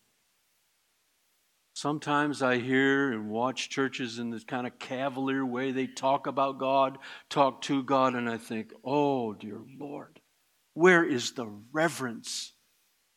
Sometimes 1.75 2.44
I 2.44 2.60
hear 2.60 3.12
and 3.12 3.30
watch 3.32 3.70
churches 3.70 4.20
in 4.20 4.30
this 4.30 4.44
kind 4.44 4.68
of 4.68 4.77
cavalier 4.77 5.44
way. 5.44 5.72
They 5.72 5.88
talk 5.88 6.27
about 6.27 6.60
God, 6.60 7.00
talk 7.30 7.62
to 7.63 7.82
God, 7.82 8.13
and 8.13 8.30
I 8.30 8.38
think, 8.38 8.72
oh, 8.86 9.34
dear 9.34 9.60
Lord, 9.80 10.20
where 10.75 11.03
is 11.03 11.32
the 11.32 11.48
reverence 11.72 12.53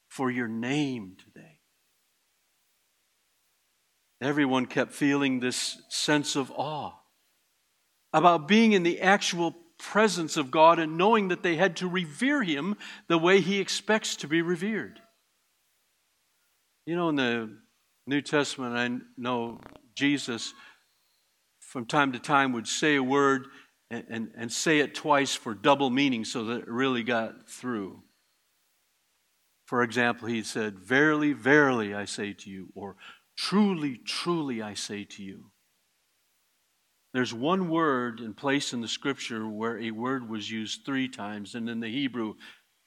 for 0.08 0.30
your 0.30 0.48
name 0.48 1.16
today? 1.22 1.60
Everyone 4.22 4.64
kept 4.64 4.92
feeling 4.92 5.40
this 5.40 5.82
sense 5.90 6.34
of 6.34 6.50
awe. 6.56 6.92
about 8.12 8.48
being 8.48 8.72
in 8.72 8.82
the 8.82 9.02
actual 9.02 9.54
presence 9.78 10.38
of 10.38 10.50
God 10.50 10.78
and 10.78 10.96
knowing 10.96 11.28
that 11.28 11.42
they 11.42 11.56
had 11.56 11.76
to 11.76 11.88
revere 11.88 12.42
Him 12.42 12.76
the 13.08 13.18
way 13.18 13.40
He 13.40 13.60
expects 13.60 14.16
to 14.16 14.28
be 14.28 14.40
revered. 14.40 15.00
You 16.86 16.96
know, 16.96 17.10
in 17.10 17.16
the 17.16 17.58
New 18.06 18.20
Testament, 18.20 18.76
I 18.76 19.04
know 19.20 19.60
Jesus 19.94 20.54
from 21.60 21.86
time 21.86 22.12
to 22.12 22.18
time 22.18 22.52
would 22.52 22.68
say 22.68 22.94
a 22.96 23.02
word 23.02 23.48
and, 23.90 24.04
and, 24.08 24.30
and 24.36 24.52
say 24.52 24.78
it 24.78 24.94
twice 24.94 25.34
for 25.34 25.54
double 25.54 25.90
meaning 25.90 26.24
so 26.24 26.44
that 26.44 26.62
it 26.62 26.68
really 26.68 27.02
got 27.02 27.48
through. 27.48 28.02
For 29.66 29.82
example, 29.82 30.28
he 30.28 30.42
said, 30.42 30.78
Verily, 30.78 31.32
verily, 31.32 31.94
I 31.94 32.04
say 32.04 32.32
to 32.32 32.50
you, 32.50 32.68
or 32.74 32.96
Truly, 33.36 33.98
truly, 33.98 34.62
I 34.62 34.74
say 34.74 35.04
to 35.04 35.22
you. 35.22 35.50
There's 37.12 37.34
one 37.34 37.68
word 37.68 38.20
in 38.20 38.34
place 38.34 38.72
in 38.72 38.80
the 38.80 38.88
scripture 38.88 39.48
where 39.48 39.78
a 39.78 39.90
word 39.90 40.28
was 40.28 40.50
used 40.50 40.84
three 40.84 41.08
times, 41.08 41.54
and 41.54 41.68
in 41.68 41.80
the 41.80 41.88
Hebrew, 41.88 42.34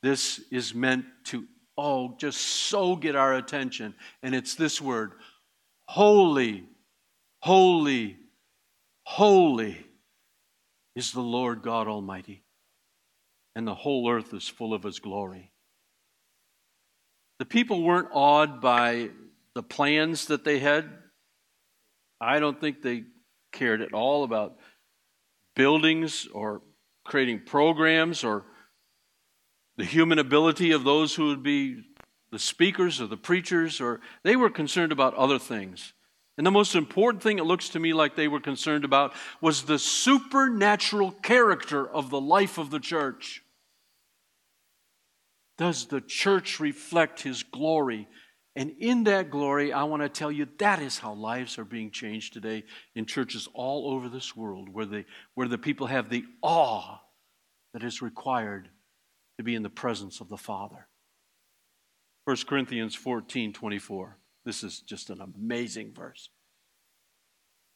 this 0.02 0.40
is 0.52 0.74
meant 0.74 1.06
to, 1.26 1.46
oh, 1.80 2.16
just 2.18 2.40
so 2.40 2.96
get 2.96 3.16
our 3.16 3.34
attention. 3.34 3.96
And 4.22 4.36
it's 4.36 4.56
this 4.56 4.82
word 4.82 5.14
Holy, 5.88 6.66
holy, 7.42 8.18
holy 9.04 9.86
is 10.96 11.12
the 11.12 11.22
Lord 11.22 11.62
God 11.64 11.88
Almighty, 11.88 12.44
and 13.56 13.68
the 13.68 13.74
whole 13.74 14.10
earth 14.10 14.34
is 14.34 14.48
full 14.48 14.74
of 14.74 14.84
His 14.84 15.00
glory. 15.00 15.52
The 17.40 17.46
people 17.46 17.82
weren't 17.82 18.10
awed 18.12 18.60
by 18.60 19.10
the 19.56 19.64
plans 19.64 20.26
that 20.28 20.44
they 20.44 20.60
had. 20.60 20.90
I 22.22 22.40
don't 22.40 22.60
think 22.60 22.82
they 22.82 23.06
cared 23.52 23.82
at 23.82 23.94
all 23.94 24.24
about 24.24 24.58
buildings 25.56 26.28
or 26.34 26.62
creating 27.06 27.42
programs 27.46 28.24
or 28.24 28.46
the 29.80 29.86
human 29.86 30.20
ability 30.20 30.72
of 30.72 30.84
those 30.84 31.16
who 31.16 31.28
would 31.28 31.42
be 31.42 31.82
the 32.32 32.38
speakers 32.38 33.00
or 33.00 33.08
the 33.08 33.16
preachers, 33.16 33.80
or 33.80 34.02
they 34.24 34.36
were 34.36 34.50
concerned 34.50 34.92
about 34.92 35.14
other 35.14 35.40
things. 35.40 35.94
And 36.38 36.46
the 36.46 36.52
most 36.52 36.76
important 36.76 37.24
thing 37.24 37.40
it 37.40 37.46
looks 37.46 37.70
to 37.70 37.80
me 37.80 37.94
like 37.94 38.14
they 38.14 38.28
were 38.28 38.42
concerned 38.42 38.84
about 38.84 39.14
was 39.40 39.64
the 39.64 39.80
supernatural 39.80 41.12
character 41.12 41.90
of 41.90 42.10
the 42.10 42.20
life 42.20 42.58
of 42.58 42.72
the 42.72 42.80
church. 42.82 43.42
Does 45.58 45.86
the 45.86 46.02
church 46.02 46.60
reflect 46.60 47.22
his 47.22 47.44
glory? 47.44 48.10
And 48.58 48.74
in 48.80 49.06
that 49.06 49.30
glory, 49.30 49.72
I 49.72 49.84
want 49.84 50.02
to 50.02 50.10
tell 50.10 50.32
you 50.32 50.46
that 50.58 50.82
is 50.82 51.00
how 51.00 51.14
lives 51.14 51.58
are 51.58 51.64
being 51.64 51.92
changed 51.92 52.34
today 52.34 52.66
in 52.96 53.06
churches 53.06 53.48
all 53.54 53.94
over 53.94 54.10
this 54.10 54.36
world, 54.36 54.68
where, 54.68 54.86
they, 54.86 55.06
where 55.36 55.48
the 55.48 55.58
people 55.58 55.88
have 55.88 56.10
the 56.10 56.26
awe 56.42 57.00
that 57.74 57.84
is 57.84 58.02
required 58.02 58.68
to 59.40 59.44
be 59.44 59.56
in 59.56 59.64
the 59.64 59.70
presence 59.70 60.20
of 60.20 60.28
the 60.28 60.36
Father. 60.36 60.86
1 62.26 62.36
Corinthians 62.46 62.94
14 62.94 63.54
24. 63.54 64.18
This 64.44 64.66
is 64.66 64.82
just 64.82 65.10
an 65.10 65.22
amazing 65.22 65.94
verse. 65.94 66.28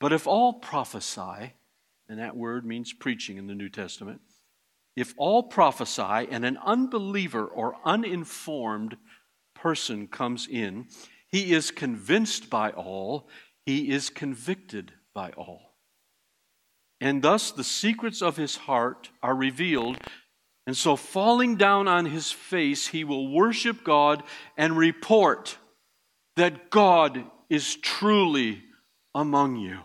But 0.01 0.11
if 0.11 0.27
all 0.27 0.51
prophesy, 0.51 1.53
and 2.09 2.19
that 2.19 2.35
word 2.35 2.65
means 2.65 2.91
preaching 2.91 3.37
in 3.37 3.47
the 3.47 3.55
New 3.55 3.69
Testament, 3.69 4.19
if 4.97 5.13
all 5.15 5.43
prophesy 5.43 6.27
and 6.29 6.43
an 6.43 6.57
unbeliever 6.57 7.45
or 7.45 7.77
uninformed 7.85 8.97
person 9.55 10.07
comes 10.07 10.49
in, 10.49 10.87
he 11.29 11.53
is 11.53 11.71
convinced 11.71 12.49
by 12.49 12.71
all, 12.71 13.29
he 13.65 13.89
is 13.89 14.09
convicted 14.09 14.91
by 15.13 15.31
all. 15.37 15.77
And 16.99 17.21
thus 17.21 17.51
the 17.51 17.63
secrets 17.63 18.21
of 18.21 18.35
his 18.35 18.57
heart 18.57 19.11
are 19.21 19.35
revealed. 19.35 19.97
And 20.65 20.77
so, 20.77 20.95
falling 20.95 21.57
down 21.57 21.87
on 21.87 22.05
his 22.05 22.31
face, 22.31 22.87
he 22.87 23.03
will 23.03 23.31
worship 23.31 23.83
God 23.83 24.23
and 24.57 24.77
report 24.77 25.57
that 26.37 26.69
God 26.69 27.25
is 27.49 27.75
truly 27.75 28.63
among 29.13 29.57
you. 29.57 29.79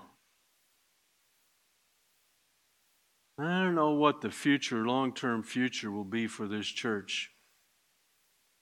I 3.40 3.62
don't 3.62 3.74
know 3.74 3.92
what 3.92 4.20
the 4.20 4.30
future, 4.30 4.86
long 4.86 5.12
term 5.12 5.42
future, 5.42 5.90
will 5.90 6.04
be 6.04 6.26
for 6.26 6.46
this 6.46 6.66
church. 6.66 7.30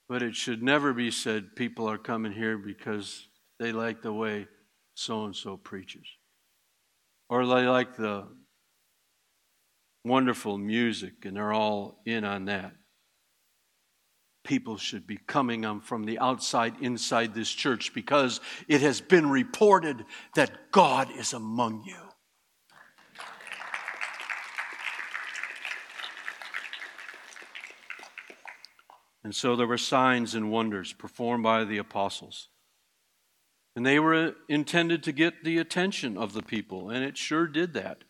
But 0.08 0.22
it 0.22 0.36
should 0.36 0.62
never 0.62 0.92
be 0.92 1.10
said 1.10 1.56
people 1.56 1.88
are 1.88 1.98
coming 1.98 2.32
here 2.32 2.56
because 2.58 3.26
they 3.58 3.72
like 3.72 4.02
the 4.02 4.12
way 4.12 4.48
so 4.94 5.24
and 5.24 5.34
so 5.34 5.56
preaches. 5.56 6.06
Or 7.28 7.46
they 7.46 7.66
like 7.66 7.96
the 7.96 8.28
wonderful 10.06 10.58
music 10.58 11.24
and 11.24 11.36
they're 11.36 11.52
all 11.52 12.00
in 12.06 12.24
on 12.24 12.46
that. 12.46 12.72
People 14.44 14.76
should 14.76 15.06
be 15.06 15.18
coming 15.26 15.64
on 15.64 15.80
from 15.80 16.04
the 16.04 16.18
outside 16.20 16.74
inside 16.80 17.34
this 17.34 17.50
church 17.50 17.92
because 17.92 18.40
it 18.68 18.80
has 18.80 19.00
been 19.00 19.28
reported 19.28 20.04
that 20.34 20.70
God 20.70 21.10
is 21.10 21.32
among 21.32 21.82
you. 21.84 21.96
And 29.24 29.34
so 29.34 29.56
there 29.56 29.66
were 29.66 29.76
signs 29.76 30.36
and 30.36 30.52
wonders 30.52 30.92
performed 30.92 31.42
by 31.42 31.64
the 31.64 31.78
apostles. 31.78 32.48
And 33.74 33.84
they 33.84 33.98
were 33.98 34.36
intended 34.48 35.02
to 35.02 35.10
get 35.10 35.42
the 35.42 35.58
attention 35.58 36.16
of 36.16 36.32
the 36.32 36.42
people, 36.42 36.90
and 36.90 37.04
it 37.04 37.18
sure 37.18 37.48
did 37.48 37.74
that. 37.74 38.04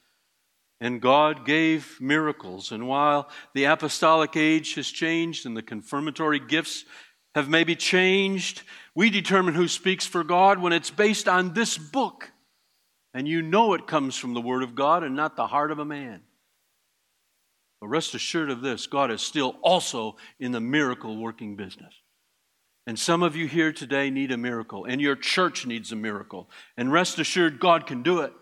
And 0.80 1.00
God 1.00 1.46
gave 1.46 1.98
miracles. 2.00 2.70
And 2.70 2.86
while 2.86 3.30
the 3.54 3.64
apostolic 3.64 4.36
age 4.36 4.74
has 4.74 4.88
changed 4.88 5.46
and 5.46 5.56
the 5.56 5.62
confirmatory 5.62 6.38
gifts 6.38 6.84
have 7.34 7.48
maybe 7.48 7.74
changed, 7.74 8.62
we 8.94 9.10
determine 9.10 9.54
who 9.54 9.68
speaks 9.68 10.06
for 10.06 10.24
God 10.24 10.58
when 10.58 10.72
it's 10.72 10.90
based 10.90 11.28
on 11.28 11.54
this 11.54 11.78
book. 11.78 12.30
And 13.14 13.26
you 13.26 13.40
know 13.40 13.72
it 13.72 13.86
comes 13.86 14.16
from 14.16 14.34
the 14.34 14.40
Word 14.40 14.62
of 14.62 14.74
God 14.74 15.02
and 15.02 15.16
not 15.16 15.36
the 15.36 15.46
heart 15.46 15.70
of 15.70 15.78
a 15.78 15.84
man. 15.84 16.20
But 17.80 17.88
rest 17.88 18.14
assured 18.14 18.50
of 18.50 18.62
this 18.62 18.86
God 18.86 19.10
is 19.10 19.22
still 19.22 19.56
also 19.62 20.16
in 20.38 20.52
the 20.52 20.60
miracle 20.60 21.16
working 21.16 21.56
business. 21.56 21.94
And 22.86 22.98
some 22.98 23.22
of 23.22 23.34
you 23.34 23.48
here 23.48 23.72
today 23.72 24.10
need 24.10 24.30
a 24.30 24.36
miracle, 24.36 24.84
and 24.84 25.00
your 25.00 25.16
church 25.16 25.66
needs 25.66 25.90
a 25.90 25.96
miracle. 25.96 26.48
And 26.76 26.92
rest 26.92 27.18
assured, 27.18 27.58
God 27.58 27.86
can 27.86 28.02
do 28.02 28.20
it, 28.20 28.32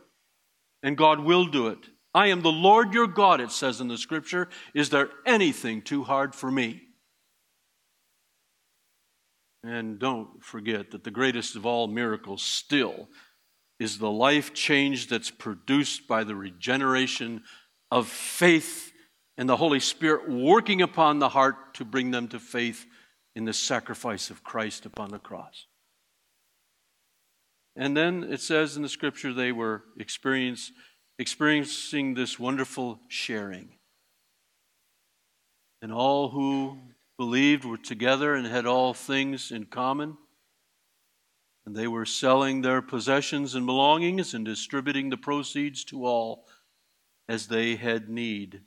and 0.82 0.98
God 0.98 1.20
will 1.20 1.46
do 1.46 1.68
it. 1.68 1.78
I 2.14 2.29
am 2.29 2.42
the 2.42 2.53
Lord 2.53 2.94
your 2.94 3.09
God, 3.09 3.40
it 3.40 3.50
says 3.50 3.81
in 3.81 3.88
the 3.88 3.98
scripture. 3.98 4.48
Is 4.72 4.90
there 4.90 5.11
anything 5.27 5.83
too 5.83 6.05
hard 6.05 6.35
for 6.35 6.50
me? 6.50 6.83
And 9.64 9.98
don't 9.98 10.44
forget 10.44 10.90
that 10.92 11.05
the 11.05 11.11
greatest 11.11 11.57
of 11.57 11.66
all 11.66 11.88
miracles 11.88 12.42
still 12.42 13.09
is 13.81 13.98
the 13.98 14.11
life 14.11 14.55
change 14.55 15.09
that's 15.09 15.31
produced 15.31 16.07
by 16.07 16.22
the 16.22 16.37
regeneration 16.37 17.42
of 17.90 18.07
faith 18.07 18.92
and 19.37 19.48
the 19.48 19.57
Holy 19.57 19.81
Spirit 19.81 20.31
working 20.31 20.83
upon 20.83 21.18
the 21.18 21.31
heart 21.31 21.74
to 21.74 21.85
bring 21.85 22.12
them 22.12 22.29
to 22.29 22.38
faith 22.38 22.87
in 23.35 23.44
the 23.44 23.53
sacrifice 23.53 24.31
of 24.31 24.44
Christ 24.44 24.87
upon 24.87 25.11
the 25.11 25.18
cross. 25.18 25.66
And 27.74 27.96
then 27.96 28.22
it 28.22 28.40
says 28.40 28.77
in 28.77 28.83
the 28.83 28.88
scripture 28.88 29.33
they 29.33 29.50
were 29.50 29.83
experience, 29.98 30.70
experiencing 31.18 32.14
this 32.14 32.38
wonderful 32.38 33.00
sharing. 33.09 33.68
And 35.81 35.92
all 35.92 36.31
who 36.31 36.79
believed 37.16 37.64
were 37.64 37.77
together 37.77 38.35
and 38.35 38.46
had 38.46 38.66
all 38.66 38.94
things 38.94 39.50
in 39.50 39.66
common. 39.66 40.16
And 41.66 41.77
they 41.77 41.87
were 41.87 42.07
selling 42.07 42.61
their 42.61 42.83
possessions 42.83 43.55
and 43.55 43.64
belongings 43.64 44.35
and 44.35 44.44
distributing 44.44 45.11
the 45.11 45.16
proceeds 45.16 45.85
to 45.85 46.05
all 46.05 46.46
as 47.29 47.46
they 47.46 47.77
had 47.77 48.09
need. 48.09 48.61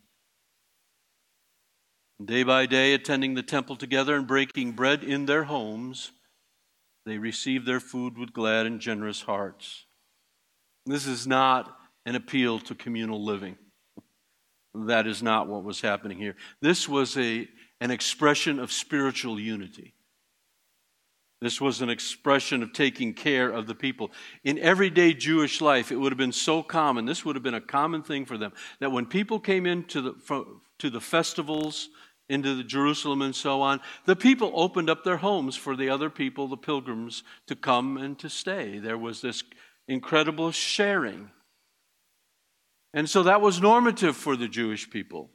Day 2.24 2.42
by 2.42 2.66
day, 2.66 2.94
attending 2.94 3.36
the 3.36 3.44
temple 3.44 3.76
together 3.76 4.16
and 4.16 4.26
breaking 4.26 4.72
bread 4.72 5.04
in 5.04 5.28
their 5.28 5.44
homes, 5.44 6.12
they 7.06 7.20
received 7.20 7.68
their 7.68 7.80
food 7.80 8.18
with 8.18 8.34
glad 8.34 8.66
and 8.66 8.80
generous 8.80 9.22
hearts. 9.22 9.86
This 10.88 11.06
is 11.06 11.28
not 11.28 11.77
an 12.08 12.16
appeal 12.16 12.58
to 12.58 12.74
communal 12.74 13.22
living. 13.22 13.58
That 14.74 15.08
is 15.08 15.22
not 15.22 15.50
what 15.50 15.66
was 15.66 15.82
happening 15.82 16.18
here. 16.18 16.38
This 16.62 16.88
was 16.88 17.18
a, 17.18 17.50
an 17.82 17.92
expression 17.92 18.60
of 18.60 18.72
spiritual 18.72 19.38
unity. 19.38 19.94
This 21.42 21.60
was 21.60 21.82
an 21.82 21.90
expression 21.90 22.64
of 22.64 22.72
taking 22.72 23.14
care 23.14 23.50
of 23.50 23.68
the 23.68 23.76
people. 23.76 24.12
In 24.46 24.58
everyday 24.58 25.14
Jewish 25.14 25.60
life, 25.60 25.92
it 25.92 25.98
would 25.98 26.14
have 26.14 26.18
been 26.18 26.32
so 26.32 26.64
common, 26.64 27.06
this 27.06 27.26
would 27.26 27.36
have 27.36 27.44
been 27.44 27.54
a 27.54 27.62
common 27.62 28.04
thing 28.04 28.26
for 28.26 28.38
them, 28.38 28.54
that 28.80 28.94
when 28.94 29.06
people 29.06 29.42
came 29.42 29.66
into 29.66 30.02
the, 30.02 30.14
from, 30.14 30.62
to 30.80 30.90
the 30.90 31.02
festivals, 31.02 31.90
into 32.30 32.56
the 32.56 32.64
Jerusalem 32.64 33.22
and 33.22 33.36
so 33.36 33.62
on, 33.62 33.82
the 34.06 34.16
people 34.16 34.54
opened 34.56 34.90
up 34.90 35.04
their 35.04 35.18
homes 35.18 35.58
for 35.58 35.76
the 35.76 35.90
other 35.90 36.10
people, 36.10 36.48
the 36.48 36.56
pilgrims, 36.56 37.24
to 37.48 37.56
come 37.56 37.98
and 37.98 38.18
to 38.20 38.30
stay. 38.30 38.80
There 38.80 38.98
was 38.98 39.20
this 39.20 39.44
incredible 39.90 40.52
sharing. 40.52 41.32
And 42.94 43.10
so 43.10 43.24
that 43.24 43.42
was 43.42 43.62
normative 43.62 44.16
for 44.16 44.36
the 44.36 44.48
Jewish 44.48 44.90
people. 44.90 45.30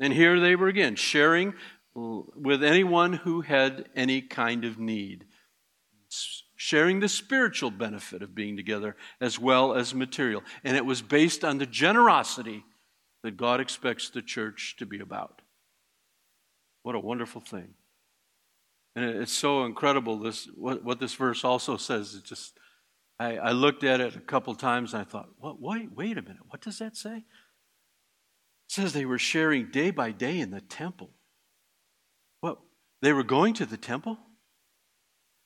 And 0.00 0.12
here 0.12 0.40
they 0.40 0.56
were 0.56 0.68
again, 0.68 0.96
sharing 0.96 1.54
with 1.94 2.64
anyone 2.64 3.12
who 3.12 3.42
had 3.42 3.88
any 3.94 4.22
kind 4.22 4.64
of 4.64 4.78
need, 4.78 5.26
sharing 6.56 7.00
the 7.00 7.08
spiritual 7.08 7.70
benefit 7.70 8.22
of 8.22 8.34
being 8.34 8.56
together 8.56 8.96
as 9.20 9.38
well 9.38 9.74
as 9.74 9.94
material. 9.94 10.42
And 10.64 10.76
it 10.76 10.84
was 10.84 11.02
based 11.02 11.44
on 11.44 11.58
the 11.58 11.66
generosity 11.66 12.64
that 13.22 13.36
God 13.36 13.60
expects 13.60 14.10
the 14.10 14.22
church 14.22 14.76
to 14.78 14.86
be 14.86 15.00
about. 15.00 15.42
What 16.82 16.96
a 16.96 17.00
wonderful 17.00 17.40
thing. 17.40 17.74
And 18.96 19.04
it's 19.04 19.32
so 19.32 19.64
incredible 19.64 20.18
this 20.18 20.48
what, 20.54 20.84
what 20.84 21.00
this 21.00 21.14
verse 21.14 21.44
also 21.44 21.76
says. 21.76 22.14
It 22.14 22.24
just 22.24 22.58
I, 23.22 23.36
I 23.36 23.52
looked 23.52 23.84
at 23.84 24.00
it 24.00 24.16
a 24.16 24.20
couple 24.20 24.54
times 24.56 24.94
and 24.94 25.02
I 25.02 25.04
thought, 25.04 25.28
what 25.38 25.60
wait, 25.60 25.94
wait 25.94 26.18
a 26.18 26.22
minute, 26.22 26.42
what 26.48 26.60
does 26.60 26.78
that 26.78 26.96
say? 26.96 27.18
It 27.18 27.24
says 28.68 28.92
they 28.92 29.04
were 29.04 29.18
sharing 29.18 29.70
day 29.70 29.92
by 29.92 30.10
day 30.10 30.40
in 30.40 30.50
the 30.50 30.60
temple. 30.60 31.10
What 32.40 32.58
they 33.00 33.12
were 33.12 33.22
going 33.22 33.54
to 33.54 33.66
the 33.66 33.76
temple? 33.76 34.18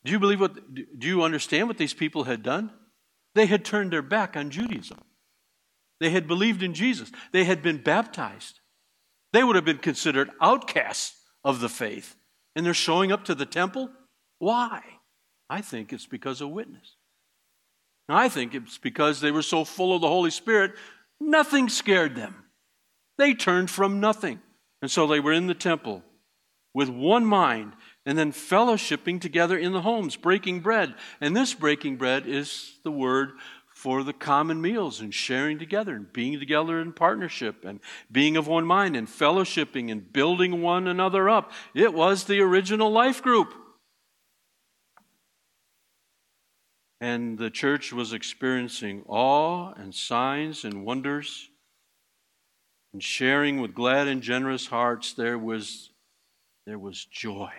Do 0.04 0.12
you 0.12 0.18
believe 0.18 0.40
what 0.40 0.56
do 0.74 1.06
you 1.06 1.22
understand 1.22 1.68
what 1.68 1.76
these 1.76 1.92
people 1.92 2.24
had 2.24 2.42
done? 2.42 2.70
They 3.34 3.46
had 3.46 3.64
turned 3.64 3.92
their 3.92 4.02
back 4.02 4.36
on 4.36 4.50
Judaism. 4.50 4.98
They 6.00 6.10
had 6.10 6.26
believed 6.26 6.62
in 6.62 6.72
Jesus. 6.72 7.12
They 7.32 7.44
had 7.44 7.62
been 7.62 7.82
baptized. 7.82 8.60
They 9.32 9.44
would 9.44 9.56
have 9.56 9.64
been 9.64 9.78
considered 9.78 10.30
outcasts 10.40 11.16
of 11.44 11.60
the 11.60 11.68
faith. 11.68 12.16
And 12.54 12.64
they're 12.64 12.74
showing 12.74 13.12
up 13.12 13.24
to 13.26 13.34
the 13.34 13.44
temple? 13.44 13.90
Why? 14.38 14.82
I 15.50 15.60
think 15.60 15.92
it's 15.92 16.06
because 16.06 16.40
of 16.40 16.50
witness. 16.50 16.95
I 18.08 18.28
think 18.28 18.54
it's 18.54 18.78
because 18.78 19.20
they 19.20 19.30
were 19.30 19.42
so 19.42 19.64
full 19.64 19.94
of 19.94 20.00
the 20.00 20.08
Holy 20.08 20.30
Spirit, 20.30 20.72
nothing 21.20 21.68
scared 21.68 22.14
them. 22.14 22.44
They 23.18 23.34
turned 23.34 23.70
from 23.70 24.00
nothing. 24.00 24.40
And 24.82 24.90
so 24.90 25.06
they 25.06 25.20
were 25.20 25.32
in 25.32 25.46
the 25.46 25.54
temple 25.54 26.02
with 26.74 26.88
one 26.88 27.24
mind 27.24 27.72
and 28.04 28.16
then 28.16 28.32
fellowshipping 28.32 29.20
together 29.20 29.58
in 29.58 29.72
the 29.72 29.80
homes, 29.80 30.14
breaking 30.14 30.60
bread. 30.60 30.94
And 31.20 31.34
this 31.34 31.54
breaking 31.54 31.96
bread 31.96 32.26
is 32.26 32.78
the 32.84 32.90
word 32.90 33.32
for 33.74 34.02
the 34.02 34.12
common 34.12 34.60
meals 34.60 35.00
and 35.00 35.12
sharing 35.12 35.58
together 35.58 35.94
and 35.94 36.12
being 36.12 36.38
together 36.38 36.80
in 36.80 36.92
partnership 36.92 37.64
and 37.64 37.80
being 38.10 38.36
of 38.36 38.46
one 38.46 38.64
mind 38.64 38.96
and 38.96 39.08
fellowshipping 39.08 39.90
and 39.90 40.12
building 40.12 40.62
one 40.62 40.86
another 40.86 41.28
up. 41.28 41.52
It 41.74 41.92
was 41.92 42.24
the 42.24 42.40
original 42.40 42.90
life 42.90 43.22
group. 43.22 43.52
And 47.00 47.38
the 47.38 47.50
church 47.50 47.92
was 47.92 48.12
experiencing 48.12 49.04
awe 49.06 49.72
and 49.72 49.94
signs 49.94 50.64
and 50.64 50.84
wonders. 50.84 51.50
And 52.92 53.02
sharing 53.02 53.60
with 53.60 53.74
glad 53.74 54.08
and 54.08 54.22
generous 54.22 54.66
hearts, 54.66 55.12
there 55.12 55.38
was, 55.38 55.90
there 56.66 56.78
was 56.78 57.04
joy. 57.04 57.50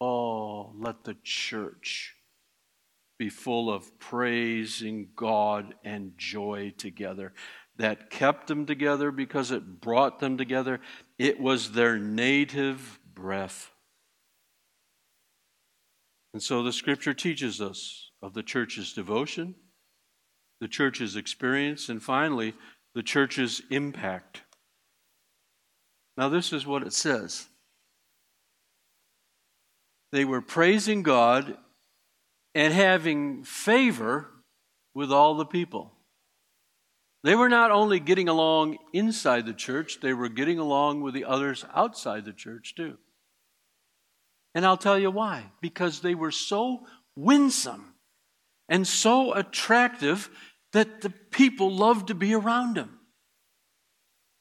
Oh, 0.00 0.72
let 0.78 1.04
the 1.04 1.16
church 1.22 2.14
be 3.18 3.30
full 3.30 3.72
of 3.72 3.98
praising 3.98 5.08
God 5.16 5.74
and 5.84 6.12
joy 6.18 6.74
together. 6.76 7.32
That 7.76 8.10
kept 8.10 8.48
them 8.48 8.66
together 8.66 9.10
because 9.10 9.50
it 9.50 9.80
brought 9.80 10.18
them 10.20 10.36
together. 10.36 10.80
It 11.18 11.40
was 11.40 11.72
their 11.72 11.98
native 11.98 13.00
breath. 13.14 13.70
And 16.34 16.42
so 16.42 16.64
the 16.64 16.72
scripture 16.72 17.14
teaches 17.14 17.60
us 17.60 18.10
of 18.20 18.34
the 18.34 18.42
church's 18.42 18.92
devotion, 18.92 19.54
the 20.60 20.66
church's 20.66 21.14
experience, 21.14 21.88
and 21.88 22.02
finally, 22.02 22.54
the 22.96 23.04
church's 23.04 23.62
impact. 23.70 24.42
Now, 26.16 26.28
this 26.28 26.52
is 26.52 26.66
what 26.66 26.82
it 26.82 26.92
says. 26.92 27.46
They 30.10 30.24
were 30.24 30.40
praising 30.40 31.04
God 31.04 31.56
and 32.52 32.74
having 32.74 33.44
favor 33.44 34.28
with 34.92 35.12
all 35.12 35.36
the 35.36 35.46
people. 35.46 35.92
They 37.22 37.36
were 37.36 37.48
not 37.48 37.70
only 37.70 38.00
getting 38.00 38.28
along 38.28 38.78
inside 38.92 39.46
the 39.46 39.54
church, 39.54 40.00
they 40.00 40.12
were 40.12 40.28
getting 40.28 40.58
along 40.58 41.00
with 41.00 41.14
the 41.14 41.24
others 41.24 41.64
outside 41.74 42.24
the 42.24 42.32
church 42.32 42.74
too. 42.74 42.98
And 44.54 44.64
I'll 44.64 44.76
tell 44.76 44.98
you 44.98 45.10
why. 45.10 45.50
Because 45.60 46.00
they 46.00 46.14
were 46.14 46.30
so 46.30 46.86
winsome 47.16 47.94
and 48.68 48.86
so 48.86 49.32
attractive 49.34 50.30
that 50.72 51.00
the 51.00 51.10
people 51.10 51.70
loved 51.70 52.08
to 52.08 52.14
be 52.14 52.34
around 52.34 52.76
them. 52.76 52.98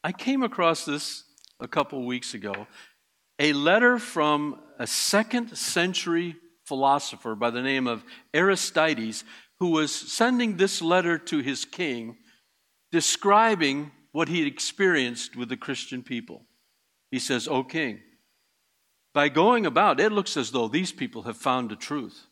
I 0.04 0.12
came 0.12 0.44
across 0.44 0.86
this 0.86 1.24
a 1.60 1.68
couple 1.68 2.06
weeks 2.06 2.34
ago 2.34 2.68
a 3.40 3.54
letter 3.54 3.98
from 3.98 4.60
a 4.80 4.88
second 4.88 5.58
century 5.58 6.36
philosopher 6.66 7.36
by 7.36 7.50
the 7.50 7.62
name 7.62 7.88
of 7.88 8.04
Aristides, 8.34 9.24
who 9.60 9.72
was 9.72 9.94
sending 9.94 10.58
this 10.58 10.82
letter 10.82 11.18
to 11.18 11.40
his 11.40 11.66
king, 11.66 12.18
describing 12.92 13.92
what 14.12 14.30
he 14.30 14.46
experienced 14.46 15.36
with 15.36 15.50
the 15.50 15.58
Christian 15.58 16.04
people. 16.04 16.46
He 17.12 17.20
says, 17.20 17.48
O 17.48 17.64
king, 17.64 18.00
by 19.14 19.30
going 19.30 19.66
about, 19.66 20.00
it 20.00 20.12
looks 20.12 20.36
as 20.36 20.52
though 20.52 20.68
these 20.68 20.92
people 20.92 21.24
have 21.24 21.38
found 21.38 21.70
the 21.70 21.76
truth, 21.76 22.28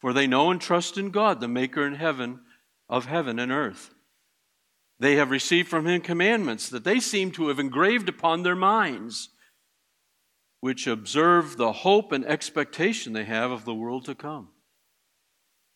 for 0.00 0.12
they 0.12 0.26
know 0.26 0.50
and 0.50 0.60
trust 0.60 0.98
in 0.98 1.10
God, 1.10 1.40
the 1.40 1.48
maker 1.48 1.86
in 1.86 1.94
heaven 1.94 2.40
of 2.88 3.06
heaven 3.06 3.38
and 3.38 3.50
earth. 3.50 3.94
They 4.98 5.16
have 5.16 5.30
received 5.30 5.68
from 5.68 5.86
him 5.86 6.00
commandments 6.00 6.68
that 6.70 6.84
they 6.84 7.00
seem 7.00 7.30
to 7.32 7.48
have 7.48 7.58
engraved 7.58 8.08
upon 8.08 8.42
their 8.42 8.56
minds 8.56 9.30
which 10.60 10.86
observe 10.86 11.56
the 11.56 11.72
hope 11.72 12.12
and 12.12 12.24
expectation 12.24 13.12
they 13.12 13.24
have 13.24 13.50
of 13.50 13.64
the 13.64 13.74
world 13.74 14.04
to 14.06 14.14
come. 14.14 14.48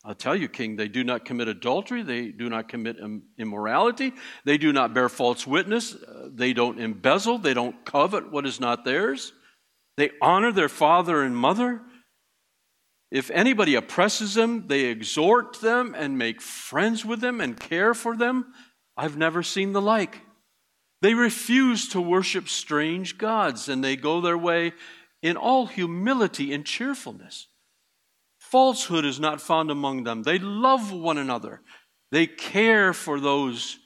I'll 0.03 0.15
tell 0.15 0.35
you, 0.35 0.49
King, 0.49 0.75
they 0.75 0.87
do 0.87 1.03
not 1.03 1.25
commit 1.25 1.47
adultery, 1.47 2.01
they 2.01 2.29
do 2.29 2.49
not 2.49 2.67
commit 2.67 2.97
immorality, 3.37 4.13
they 4.43 4.57
do 4.57 4.73
not 4.73 4.95
bear 4.95 5.09
false 5.09 5.45
witness, 5.45 5.93
uh, 5.93 6.29
they 6.33 6.53
don't 6.53 6.79
embezzle, 6.79 7.37
they 7.37 7.53
don't 7.53 7.85
covet 7.85 8.31
what 8.31 8.47
is 8.47 8.59
not 8.59 8.83
theirs, 8.83 9.31
they 10.01 10.09
honor 10.19 10.51
their 10.51 10.67
father 10.67 11.21
and 11.21 11.37
mother. 11.37 11.79
If 13.11 13.29
anybody 13.29 13.75
oppresses 13.75 14.33
them, 14.33 14.65
they 14.65 14.85
exhort 14.85 15.61
them 15.61 15.93
and 15.95 16.17
make 16.17 16.41
friends 16.41 17.05
with 17.05 17.21
them 17.21 17.39
and 17.39 17.59
care 17.59 17.93
for 17.93 18.17
them. 18.17 18.51
I've 18.97 19.15
never 19.15 19.43
seen 19.43 19.73
the 19.73 19.81
like. 19.81 20.21
They 21.03 21.13
refuse 21.13 21.87
to 21.89 22.01
worship 22.01 22.49
strange 22.49 23.19
gods 23.19 23.69
and 23.69 23.83
they 23.83 23.95
go 23.95 24.21
their 24.21 24.39
way 24.39 24.73
in 25.21 25.37
all 25.37 25.67
humility 25.67 26.51
and 26.51 26.65
cheerfulness. 26.65 27.45
Falsehood 28.39 29.05
is 29.05 29.19
not 29.19 29.39
found 29.39 29.69
among 29.69 30.03
them. 30.03 30.23
They 30.23 30.39
love 30.39 30.91
one 30.91 31.19
another. 31.19 31.61
They 32.11 32.25
care 32.25 32.91
for 32.91 33.19
those 33.19 33.77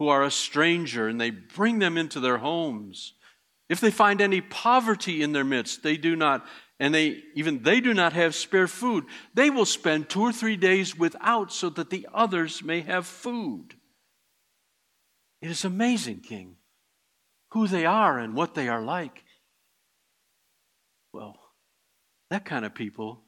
who 0.00 0.08
are 0.08 0.24
a 0.24 0.32
stranger 0.32 1.06
and 1.06 1.20
they 1.20 1.30
bring 1.30 1.78
them 1.78 1.96
into 1.96 2.18
their 2.18 2.38
homes. 2.38 3.14
If 3.68 3.80
they 3.80 3.90
find 3.90 4.20
any 4.20 4.40
poverty 4.40 5.22
in 5.22 5.32
their 5.32 5.44
midst, 5.44 5.82
they 5.82 5.96
do 5.96 6.16
not, 6.16 6.46
and 6.78 6.94
they 6.94 7.22
even 7.34 7.62
they 7.62 7.80
do 7.80 7.94
not 7.94 8.12
have 8.12 8.34
spare 8.34 8.66
food, 8.66 9.04
they 9.32 9.50
will 9.50 9.64
spend 9.64 10.08
two 10.08 10.20
or 10.20 10.32
three 10.32 10.56
days 10.56 10.96
without 10.96 11.52
so 11.52 11.70
that 11.70 11.90
the 11.90 12.06
others 12.12 12.62
may 12.62 12.82
have 12.82 13.06
food. 13.06 13.74
It 15.40 15.50
is 15.50 15.64
amazing, 15.64 16.20
King, 16.20 16.56
who 17.52 17.66
they 17.66 17.86
are 17.86 18.18
and 18.18 18.34
what 18.34 18.54
they 18.54 18.68
are 18.68 18.82
like. 18.82 19.24
Well, 21.12 21.38
that 22.30 22.44
kind 22.44 22.64
of 22.64 22.74
people 22.74 23.22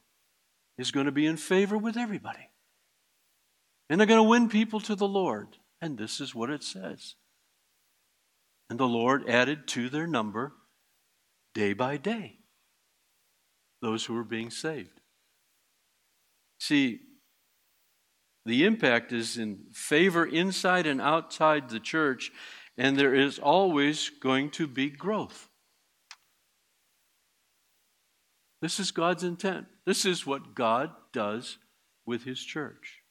is 0.78 0.90
going 0.90 1.06
to 1.06 1.12
be 1.12 1.26
in 1.26 1.36
favor 1.36 1.78
with 1.78 1.96
everybody. 1.96 2.50
And 3.88 4.00
they're 4.00 4.06
going 4.06 4.22
to 4.22 4.28
win 4.28 4.48
people 4.48 4.80
to 4.80 4.94
the 4.94 5.06
Lord. 5.06 5.58
And 5.80 5.96
this 5.96 6.20
is 6.20 6.34
what 6.34 6.50
it 6.50 6.64
says. 6.64 7.14
And 8.68 8.78
the 8.78 8.88
Lord 8.88 9.28
added 9.28 9.68
to 9.68 9.88
their 9.88 10.06
number 10.06 10.52
day 11.54 11.72
by 11.72 11.96
day 11.96 12.38
those 13.80 14.04
who 14.04 14.14
were 14.14 14.24
being 14.24 14.50
saved. 14.50 15.00
See, 16.58 17.00
the 18.44 18.64
impact 18.64 19.12
is 19.12 19.36
in 19.36 19.66
favor 19.72 20.24
inside 20.24 20.86
and 20.86 21.00
outside 21.00 21.68
the 21.68 21.80
church, 21.80 22.30
and 22.78 22.96
there 22.96 23.14
is 23.14 23.38
always 23.38 24.08
going 24.08 24.50
to 24.50 24.66
be 24.66 24.88
growth. 24.88 25.48
This 28.62 28.80
is 28.80 28.90
God's 28.90 29.24
intent. 29.24 29.66
This 29.84 30.04
is 30.04 30.26
what 30.26 30.54
God 30.54 30.90
does 31.12 31.58
with 32.06 32.24
His 32.24 32.42
church. 32.42 33.02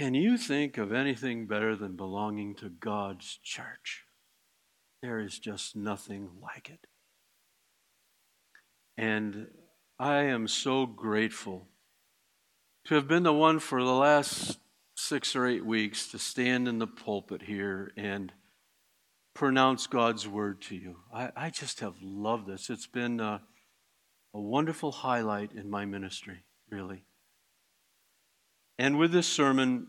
Can 0.00 0.14
you 0.14 0.38
think 0.38 0.78
of 0.78 0.94
anything 0.94 1.44
better 1.44 1.76
than 1.76 1.94
belonging 1.94 2.54
to 2.54 2.70
God's 2.70 3.38
church? 3.42 4.06
There 5.02 5.20
is 5.20 5.38
just 5.38 5.76
nothing 5.76 6.30
like 6.40 6.70
it. 6.70 6.86
And 8.96 9.48
I 9.98 10.22
am 10.22 10.48
so 10.48 10.86
grateful 10.86 11.68
to 12.86 12.94
have 12.94 13.08
been 13.08 13.24
the 13.24 13.34
one 13.34 13.58
for 13.58 13.84
the 13.84 13.92
last 13.92 14.58
six 14.96 15.36
or 15.36 15.46
eight 15.46 15.66
weeks 15.66 16.06
to 16.12 16.18
stand 16.18 16.66
in 16.66 16.78
the 16.78 16.86
pulpit 16.86 17.42
here 17.42 17.92
and 17.94 18.32
pronounce 19.34 19.86
God's 19.86 20.26
word 20.26 20.62
to 20.62 20.76
you. 20.76 20.96
I, 21.12 21.30
I 21.36 21.50
just 21.50 21.80
have 21.80 21.96
loved 22.00 22.46
this. 22.46 22.70
It's 22.70 22.86
been 22.86 23.20
a, 23.20 23.42
a 24.32 24.40
wonderful 24.40 24.92
highlight 24.92 25.52
in 25.52 25.68
my 25.68 25.84
ministry, 25.84 26.44
really. 26.70 27.04
And 28.80 28.96
with 28.96 29.12
this 29.12 29.26
sermon, 29.28 29.88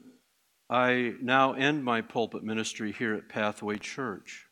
I 0.70 1.14
now 1.22 1.54
end 1.54 1.86
my 1.86 2.02
pulpit 2.02 2.44
ministry 2.44 2.92
here 2.92 3.16
at 3.16 3.30
Pathway 3.30 3.78
Church. 3.78 4.48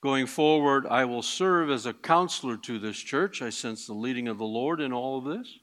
Going 0.00 0.28
forward, 0.28 0.86
I 0.86 1.04
will 1.04 1.22
serve 1.22 1.70
as 1.70 1.86
a 1.86 1.92
counselor 1.92 2.56
to 2.58 2.78
this 2.78 2.96
church. 2.96 3.42
I 3.42 3.50
sense 3.50 3.88
the 3.88 3.94
leading 3.94 4.28
of 4.28 4.38
the 4.38 4.44
Lord 4.44 4.80
in 4.80 4.92
all 4.92 5.18
of 5.18 5.24
this. 5.24 5.58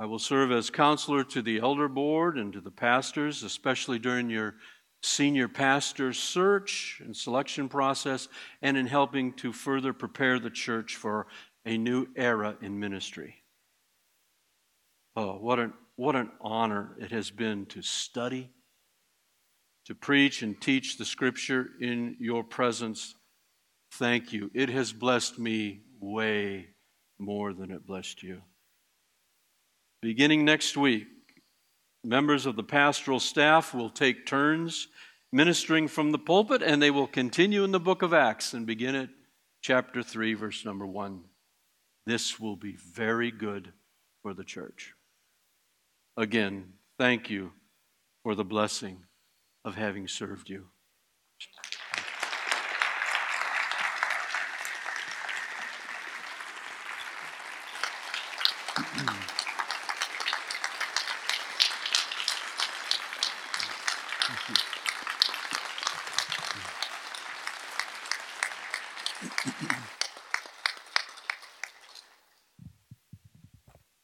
I 0.00 0.06
will 0.06 0.18
serve 0.18 0.50
as 0.50 0.70
counselor 0.70 1.22
to 1.22 1.42
the 1.42 1.58
elder 1.58 1.88
board 1.88 2.38
and 2.38 2.50
to 2.54 2.62
the 2.62 2.70
pastors, 2.70 3.42
especially 3.42 3.98
during 3.98 4.30
your 4.30 4.54
senior 5.02 5.48
pastor 5.48 6.14
search 6.14 7.02
and 7.04 7.14
selection 7.14 7.68
process, 7.68 8.28
and 8.62 8.78
in 8.78 8.86
helping 8.86 9.34
to 9.34 9.52
further 9.52 9.92
prepare 9.92 10.38
the 10.38 10.48
church 10.48 10.96
for 10.96 11.26
a 11.66 11.76
new 11.76 12.06
era 12.16 12.56
in 12.62 12.80
ministry. 12.80 13.43
Oh, 15.16 15.34
what 15.34 15.58
an, 15.58 15.72
what 15.96 16.16
an 16.16 16.30
honor 16.40 16.96
it 16.98 17.12
has 17.12 17.30
been 17.30 17.66
to 17.66 17.82
study 17.82 18.50
to 19.86 19.94
preach 19.94 20.42
and 20.42 20.60
teach 20.60 20.96
the 20.96 21.04
scripture 21.04 21.68
in 21.80 22.16
your 22.18 22.42
presence. 22.42 23.14
Thank 23.92 24.32
you. 24.32 24.50
It 24.54 24.70
has 24.70 24.92
blessed 24.92 25.38
me 25.38 25.82
way 26.00 26.68
more 27.18 27.52
than 27.52 27.70
it 27.70 27.86
blessed 27.86 28.22
you. 28.22 28.42
Beginning 30.02 30.44
next 30.44 30.76
week, 30.76 31.06
members 32.02 32.46
of 32.46 32.56
the 32.56 32.62
pastoral 32.62 33.20
staff 33.20 33.72
will 33.72 33.90
take 33.90 34.26
turns 34.26 34.88
ministering 35.32 35.88
from 35.88 36.12
the 36.12 36.18
pulpit, 36.18 36.62
and 36.62 36.80
they 36.80 36.90
will 36.90 37.08
continue 37.08 37.64
in 37.64 37.72
the 37.72 37.80
book 37.80 38.02
of 38.02 38.14
Acts 38.14 38.54
and 38.54 38.66
begin 38.66 38.94
at 38.94 39.08
chapter 39.62 40.02
3, 40.02 40.34
verse 40.34 40.64
number 40.64 40.86
1. 40.86 41.24
This 42.06 42.38
will 42.38 42.56
be 42.56 42.76
very 42.76 43.30
good 43.30 43.72
for 44.22 44.32
the 44.32 44.44
church. 44.44 44.93
Again, 46.16 46.74
thank 46.96 47.28
you 47.28 47.50
for 48.22 48.36
the 48.36 48.44
blessing 48.44 49.02
of 49.64 49.74
having 49.74 50.06
served 50.06 50.48
you. 50.48 50.66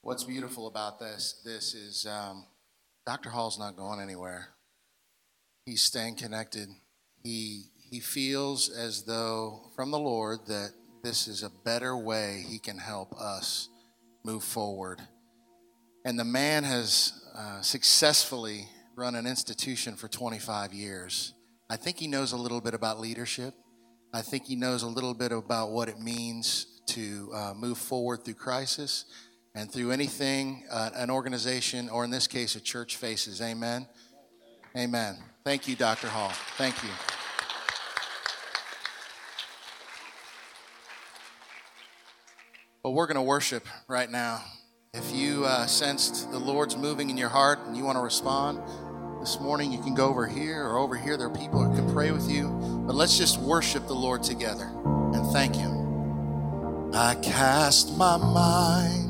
What's 0.02 0.24
beautiful 0.24 0.59
about 0.70 0.98
this 0.98 1.40
this 1.44 1.74
is 1.74 2.06
um, 2.06 2.46
Dr. 3.06 3.30
Hall's 3.30 3.58
not 3.58 3.76
going 3.76 4.00
anywhere 4.00 4.48
he's 5.70 5.82
staying 5.82 6.16
connected. 6.16 6.68
He 7.22 7.64
he 7.90 8.00
feels 8.00 8.68
as 8.68 9.04
though 9.04 9.70
from 9.74 9.90
the 9.90 9.98
Lord 9.98 10.40
that 10.46 10.72
this 11.02 11.26
is 11.26 11.42
a 11.42 11.50
better 11.64 11.96
way 11.96 12.44
he 12.46 12.58
can 12.58 12.78
help 12.78 13.12
us 13.14 13.68
move 14.24 14.44
forward. 14.44 15.00
And 16.04 16.18
the 16.18 16.24
man 16.24 16.64
has 16.64 17.12
uh, 17.36 17.60
successfully 17.62 18.68
run 18.96 19.14
an 19.14 19.26
institution 19.26 19.96
for 19.96 20.08
25 20.08 20.72
years. 20.72 21.34
I 21.68 21.76
think 21.76 21.98
he 21.98 22.06
knows 22.06 22.32
a 22.32 22.36
little 22.36 22.60
bit 22.60 22.74
about 22.74 23.00
leadership. 23.00 23.54
I 24.12 24.22
think 24.22 24.46
he 24.46 24.56
knows 24.56 24.82
a 24.82 24.88
little 24.88 25.14
bit 25.14 25.32
about 25.32 25.70
what 25.70 25.88
it 25.88 25.98
means 25.98 26.66
to 26.88 27.30
uh, 27.34 27.54
move 27.56 27.78
forward 27.78 28.24
through 28.24 28.34
crisis 28.34 29.04
and 29.54 29.70
through 29.70 29.90
anything 29.90 30.64
uh, 30.70 30.90
an 30.94 31.10
organization, 31.10 31.88
or 31.88 32.04
in 32.04 32.10
this 32.10 32.26
case, 32.26 32.54
a 32.54 32.60
church 32.60 32.96
faces. 32.96 33.40
Amen. 33.40 33.86
Amen. 34.76 35.16
Thank 35.44 35.66
you, 35.66 35.74
Dr. 35.74 36.08
Hall. 36.08 36.32
Thank 36.56 36.82
you. 36.82 36.90
Well, 42.82 42.94
we're 42.94 43.06
going 43.06 43.16
to 43.16 43.22
worship 43.22 43.66
right 43.88 44.10
now. 44.10 44.42
If 44.94 45.12
you 45.12 45.44
uh, 45.44 45.66
sensed 45.66 46.30
the 46.30 46.38
Lord's 46.38 46.76
moving 46.76 47.10
in 47.10 47.16
your 47.16 47.28
heart 47.28 47.60
and 47.66 47.76
you 47.76 47.84
want 47.84 47.96
to 47.96 48.02
respond 48.02 48.60
this 49.20 49.38
morning, 49.38 49.70
you 49.70 49.80
can 49.82 49.94
go 49.94 50.08
over 50.08 50.26
here 50.26 50.64
or 50.64 50.78
over 50.78 50.96
here. 50.96 51.16
There 51.16 51.26
are 51.26 51.36
people 51.36 51.62
who 51.62 51.74
can 51.76 51.92
pray 51.92 52.10
with 52.10 52.30
you. 52.30 52.48
But 52.86 52.94
let's 52.94 53.18
just 53.18 53.38
worship 53.38 53.86
the 53.86 53.94
Lord 53.94 54.22
together 54.22 54.72
and 55.12 55.26
thank 55.26 55.54
Him. 55.54 56.92
I 56.94 57.16
cast 57.16 57.96
my 57.96 58.16
mind 58.16 59.09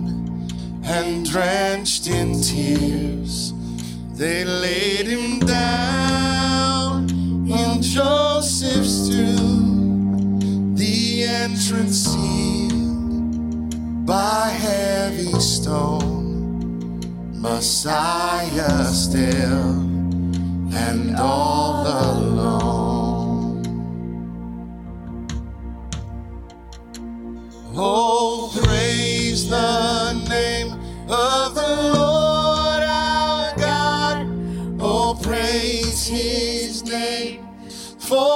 and 0.93 1.25
drenched 1.25 2.07
in 2.07 2.41
tears 2.41 3.53
they 4.21 4.45
laid 4.45 5.07
him 5.07 5.39
down 5.39 7.09
in 7.49 7.81
Joseph's 7.81 9.09
tomb, 9.09 10.75
the 10.75 11.23
entrance 11.23 12.05
sealed 12.05 14.05
by 14.05 14.49
heavy 14.49 15.33
stone. 15.39 16.99
Messiah 17.33 18.85
still 18.85 19.71
and 20.75 21.15
all 21.17 21.87
alone. 21.87 23.63
Oh, 27.75 28.51
praise 28.63 29.49
the 29.49 30.13
name 30.29 30.60
of 31.11 31.55
the 31.55 31.91
Lord. 31.93 32.83
Our 32.83 33.55
God. 33.57 34.27
Oh, 34.79 35.19
praise 35.21 36.07
his 36.07 36.83
name 36.83 37.45
forevermore, 37.99 38.31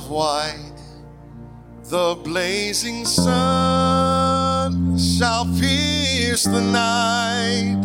of 0.00 0.10
white. 0.10 0.72
The 1.84 2.16
blazing 2.22 3.04
sun 3.04 4.96
shall 4.98 5.44
pierce 5.58 6.44
the 6.44 6.60
night, 6.60 7.76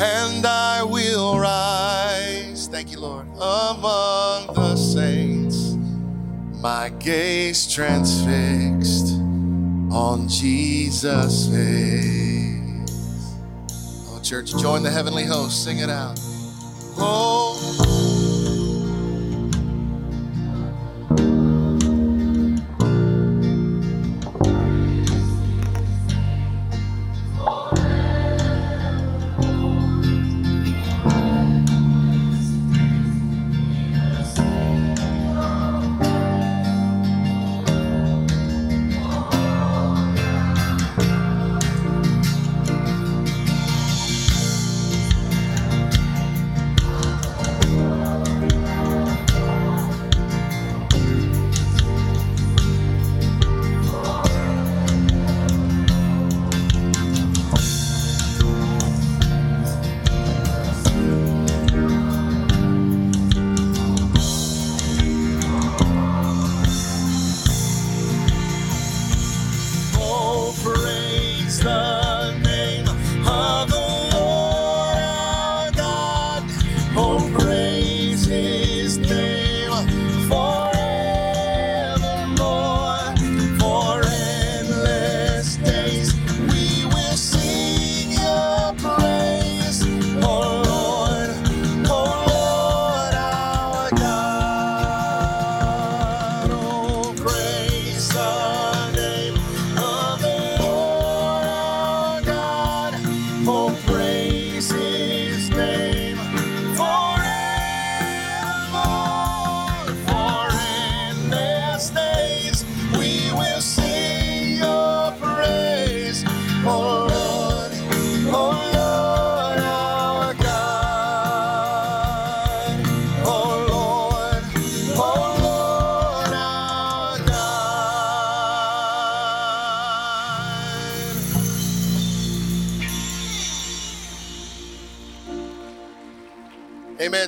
and 0.00 0.46
I 0.46 0.82
will 0.82 1.38
rise. 1.38 2.66
Thank 2.68 2.90
you, 2.90 3.00
Lord. 3.00 3.26
Among 3.36 4.54
the 4.54 4.76
saints, 4.76 5.76
my 6.60 6.88
gaze 6.98 7.72
transfixed 7.72 9.12
on 9.92 10.28
Jesus' 10.28 11.48
face. 11.48 13.34
Oh, 14.08 14.20
church, 14.22 14.56
join 14.56 14.82
the 14.82 14.90
heavenly 14.90 15.24
host. 15.24 15.62
Sing 15.62 15.78
it 15.78 15.90
out. 15.90 16.18
Oh. 16.98 17.85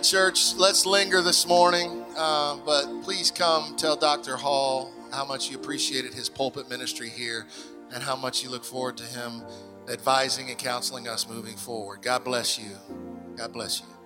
Church. 0.09 0.55
Let's 0.55 0.87
linger 0.87 1.21
this 1.21 1.47
morning, 1.47 2.03
uh, 2.16 2.57
but 2.64 3.03
please 3.03 3.31
come 3.31 3.77
tell 3.77 3.94
Dr. 3.94 4.37
Hall 4.37 4.90
how 5.12 5.27
much 5.27 5.51
you 5.51 5.57
appreciated 5.59 6.14
his 6.14 6.31
pulpit 6.31 6.71
ministry 6.71 7.11
here 7.11 7.47
and 7.92 8.03
how 8.03 8.16
much 8.16 8.42
you 8.42 8.49
look 8.49 8.64
forward 8.64 8.97
to 8.97 9.05
him 9.05 9.42
advising 9.87 10.49
and 10.49 10.59
counseling 10.59 11.09
us 11.09 11.29
moving 11.29 11.57
forward. 11.57 12.01
God 12.01 12.25
bless 12.25 12.59
you. 12.59 12.71
God 13.37 13.53
bless 13.53 13.81
you. 13.81 13.98